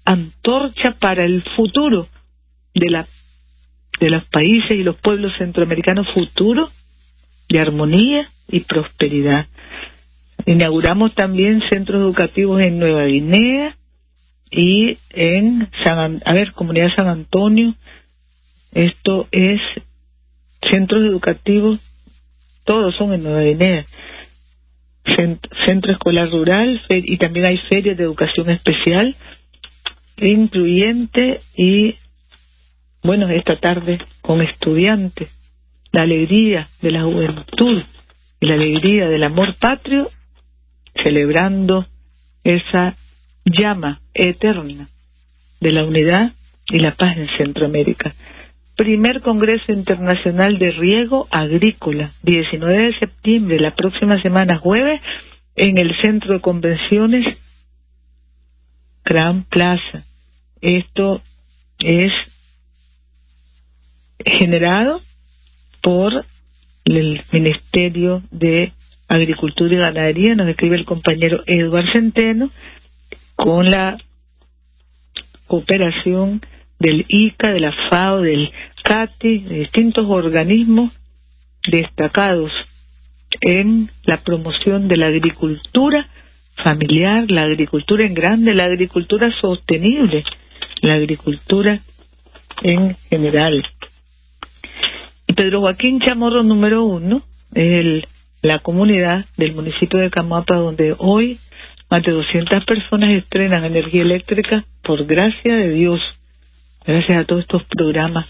antorcha 0.05 0.97
para 1.01 1.25
el 1.25 1.43
futuro 1.57 2.07
de 2.75 2.91
la 2.91 3.07
de 3.99 4.11
los 4.11 4.25
países 4.27 4.79
y 4.79 4.83
los 4.83 4.97
pueblos 4.97 5.33
centroamericanos 5.39 6.07
futuros 6.13 6.71
de 7.49 7.61
armonía 7.61 8.29
y 8.49 8.61
prosperidad. 8.61 9.47
Inauguramos 10.47 11.15
también 11.15 11.61
centros 11.69 12.01
educativos 12.01 12.61
en 12.63 12.79
Nueva 12.79 13.05
Guinea 13.05 13.77
y 14.49 14.97
en 15.11 15.69
San, 15.83 16.23
a 16.25 16.33
ver, 16.33 16.53
Comunidad 16.53 16.95
San 16.95 17.09
Antonio. 17.09 17.75
Esto 18.73 19.27
es 19.33 19.61
centros 20.71 21.03
educativos, 21.05 21.81
todos 22.65 22.95
son 22.97 23.13
en 23.13 23.25
Nueva 23.25 23.43
Guinea. 23.43 23.85
Centro 25.67 25.93
Escolar 25.93 26.31
Rural 26.31 26.81
y 26.89 27.17
también 27.17 27.47
hay 27.47 27.59
ferias 27.69 27.97
de 27.97 28.05
educación 28.05 28.51
especial, 28.51 29.15
incluyente 30.17 31.41
y 31.57 31.97
bueno, 33.03 33.29
esta 33.31 33.59
tarde 33.59 33.99
con 34.21 34.43
estudiantes, 34.43 35.31
la 35.93 36.03
alegría 36.03 36.67
de 36.83 36.91
la 36.91 37.03
juventud 37.03 37.83
y 38.41 38.47
la 38.47 38.55
alegría 38.55 39.09
del 39.09 39.23
amor 39.23 39.55
patrio, 39.61 40.09
celebrando 41.03 41.87
esa 42.45 42.97
llama 43.45 44.01
eterna 44.15 44.89
de 45.61 45.73
la 45.73 45.85
unidad 45.85 46.33
y 46.69 46.79
la 46.79 46.93
paz 46.93 47.17
en 47.17 47.29
Centroamérica. 47.39 48.15
Primer 48.77 49.23
Congreso 49.23 49.73
Internacional 49.73 50.59
de 50.59 50.71
Riego 50.73 51.27
Agrícola, 51.31 52.13
19 52.23 52.87
de 52.87 52.99
septiembre, 52.99 53.59
la 53.59 53.75
próxima 53.75 54.21
semana 54.21 54.59
jueves, 54.59 55.01
en 55.55 55.79
el 55.79 55.97
Centro 56.03 56.35
de 56.35 56.41
Convenciones 56.41 57.25
Gran 59.05 59.45
Plaza. 59.45 60.05
Esto 60.61 61.23
es 61.79 62.13
generado 64.25 65.01
por 65.83 66.13
el 66.85 67.23
Ministerio 67.33 68.23
de 68.31 68.73
Agricultura 69.09 69.75
y 69.75 69.79
Ganadería, 69.79 70.35
nos 70.35 70.49
escribe 70.49 70.77
el 70.77 70.85
compañero 70.85 71.39
Eduardo 71.47 71.93
Centeno, 71.93 72.51
con 73.37 73.71
la 73.71 73.97
cooperación 75.47 76.41
del 76.79 77.05
ICA, 77.09 77.53
de 77.53 77.61
la 77.61 77.73
FAO, 77.89 78.23
del 78.23 78.51
CATI, 78.83 79.39
de 79.39 79.59
distintos 79.61 80.07
organismos 80.09 80.93
destacados 81.69 82.51
en 83.41 83.91
la 84.05 84.19
promoción 84.19 84.89
de 84.89 84.97
la 84.97 85.07
agricultura 85.07 86.09
familiar, 86.63 87.31
la 87.31 87.43
agricultura 87.43 88.05
en 88.05 88.15
grande, 88.15 88.55
la 88.55 88.65
agricultura 88.65 89.31
sostenible, 89.41 90.23
la 90.81 90.95
agricultura 90.95 91.81
en 92.63 92.97
general. 93.11 93.65
Pedro 95.35 95.61
Joaquín 95.61 96.01
Chamorro 96.01 96.43
número 96.43 96.85
uno 96.85 97.23
es 97.53 98.05
la 98.43 98.59
comunidad 98.59 99.25
del 99.37 99.55
municipio 99.55 99.99
de 99.99 100.11
Camapa 100.11 100.57
donde 100.57 100.95
hoy 100.99 101.39
más 101.91 102.03
de 102.03 102.13
200 102.13 102.65
personas 102.65 103.11
estrenan 103.11 103.65
energía 103.65 104.03
eléctrica 104.03 104.65
por 104.83 105.05
gracia 105.05 105.55
de 105.55 105.71
Dios, 105.71 106.01
gracias 106.85 107.19
a 107.19 107.25
todos 107.25 107.43
estos 107.43 107.65
programas 107.65 108.27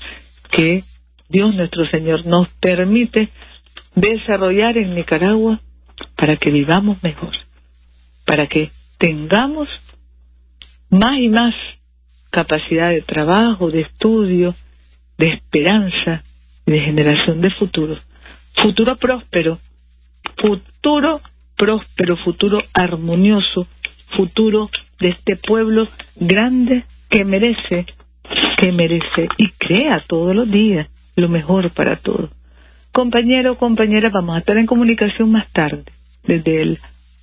que 0.51 0.85
Dios 1.29 1.55
nuestro 1.55 1.87
Señor 1.87 2.27
nos 2.27 2.49
permite 2.61 3.31
desarrollar 3.95 4.77
en 4.77 4.95
Nicaragua 4.95 5.61
para 6.17 6.37
que 6.37 6.51
vivamos 6.51 7.03
mejor, 7.03 7.33
para 8.27 8.47
que 8.47 8.71
tengamos 8.99 9.69
más 10.91 11.19
y 11.19 11.29
más 11.29 11.55
capacidad 12.31 12.91
de 12.91 13.03
trabajo, 13.03 13.71
de 13.71 13.83
estudio, 13.83 14.55
de 15.19 15.29
esperanza, 15.29 16.23
de 16.67 16.81
generación 16.81 17.41
de 17.41 17.51
futuro. 17.51 17.99
Futuro 18.63 18.97
próspero, 18.97 19.59
futuro 20.37 21.21
próspero, 21.57 22.17
futuro 22.19 22.61
armonioso, 22.75 23.67
futuro 24.17 24.71
de 25.01 25.09
este 25.11 25.37
pueblo 25.37 25.89
grande 26.17 26.85
que 27.11 27.25
merece 27.25 27.87
que 28.57 28.73
merece 28.73 29.29
y 29.37 29.49
crea 29.51 30.03
todos 30.07 30.35
los 30.35 30.51
días 30.51 30.89
lo 31.17 31.29
mejor 31.29 31.71
para 31.73 31.97
todos. 31.97 32.31
Compañero, 32.93 33.57
compañera, 33.57 34.11
vamos 34.11 34.37
a 34.37 34.39
estar 34.41 34.57
en 34.57 34.67
comunicación 34.67 35.31
más 35.31 35.51
tarde, 35.53 35.85
desde 36.25 36.63
el 36.63 36.79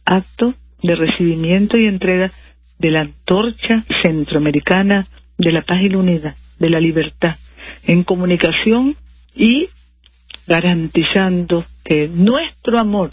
acto 0.05 0.53
de 0.81 0.95
recibimiento 0.95 1.77
y 1.77 1.85
entrega 1.85 2.31
de 2.77 2.91
la 2.91 3.01
antorcha 3.01 3.83
centroamericana 4.01 5.07
de 5.37 5.51
la 5.51 5.61
paz 5.61 5.81
y 5.81 5.89
la 5.89 5.97
unidad, 5.97 6.35
de 6.59 6.69
la 6.69 6.79
libertad, 6.79 7.35
en 7.85 8.03
comunicación 8.03 8.95
y 9.35 9.69
garantizando 10.47 11.65
que 11.83 12.07
nuestro 12.07 12.79
amor 12.79 13.11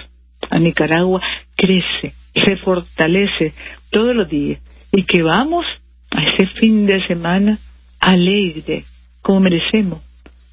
a 0.51 0.59
Nicaragua 0.59 1.21
crece, 1.57 2.15
se 2.35 2.57
fortalece 2.57 3.53
todos 3.91 4.15
los 4.15 4.29
días 4.29 4.61
y 4.93 5.05
que 5.05 5.23
vamos 5.23 5.67
a 6.11 6.23
ese 6.23 6.47
fin 6.59 6.87
de 6.87 7.07
semana 7.07 7.59
alegre, 8.01 8.85
como 9.23 9.41
merecemos. 9.41 10.03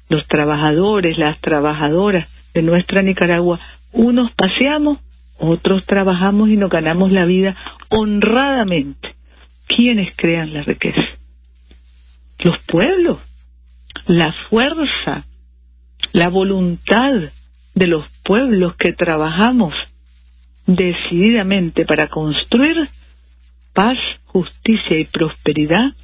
Los 0.08 0.26
trabajadores, 0.26 1.18
las 1.18 1.40
trabajadoras 1.40 2.28
de 2.54 2.62
nuestra 2.62 3.02
Nicaragua, 3.02 3.60
unos 3.92 4.32
paseamos, 4.32 4.98
otros 5.38 5.84
trabajamos 5.86 6.48
y 6.48 6.56
nos 6.56 6.70
ganamos 6.70 7.12
la 7.12 7.24
vida 7.24 7.56
honradamente. 7.90 9.14
¿Quiénes 9.66 10.14
crean 10.16 10.54
la 10.54 10.62
riqueza? 10.62 11.00
Los 12.40 12.62
pueblos, 12.66 13.22
la 14.06 14.32
fuerza, 14.48 15.24
la 16.12 16.28
voluntad 16.28 17.12
de 17.74 17.86
los 17.86 18.04
pueblos 18.24 18.76
que 18.76 18.92
trabajamos 18.92 19.74
decididamente 20.66 21.84
para 21.84 22.08
construir 22.08 22.88
paz, 23.72 23.96
justicia 24.26 24.98
y 24.98 25.04
prosperidad 25.04 25.94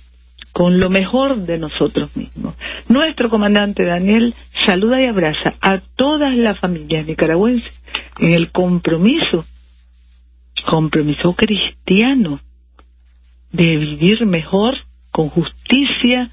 con 0.52 0.78
lo 0.78 0.88
mejor 0.88 1.36
de 1.44 1.58
nosotros 1.58 2.16
mismos. 2.16 2.56
Nuestro 2.88 3.28
comandante 3.28 3.84
Daniel 3.84 4.34
saluda 4.64 5.02
y 5.02 5.06
abraza 5.06 5.54
a 5.60 5.80
todas 5.96 6.34
las 6.36 6.58
familias 6.60 7.06
nicaragüenses 7.06 7.72
en 8.18 8.32
el 8.32 8.52
compromiso, 8.52 9.44
compromiso 10.64 11.34
cristiano 11.34 12.40
de 13.50 13.76
vivir 13.76 14.26
mejor 14.26 14.76
con 15.10 15.28
justicia, 15.28 16.30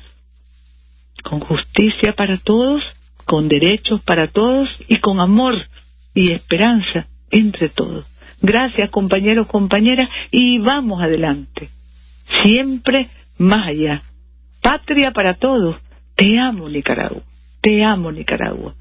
con 1.24 1.40
justicia 1.40 2.14
para 2.16 2.38
todos, 2.38 2.82
con 3.32 3.48
derechos 3.48 4.02
para 4.02 4.28
todos 4.28 4.68
y 4.90 4.98
con 4.98 5.22
amor 5.22 5.56
y 6.14 6.34
esperanza 6.34 7.08
entre 7.30 7.70
todos. 7.70 8.06
Gracias 8.42 8.92
compañeros, 8.92 9.48
compañeras, 9.48 10.10
y 10.32 10.58
vamos 10.58 11.02
adelante. 11.02 11.70
Siempre 12.44 13.08
más 13.38 13.70
allá. 13.70 14.02
Patria 14.62 15.12
para 15.12 15.36
todos. 15.36 15.78
Te 16.18 16.38
amo 16.42 16.68
Nicaragua. 16.68 17.22
Te 17.62 17.82
amo 17.86 18.12
Nicaragua. 18.12 18.76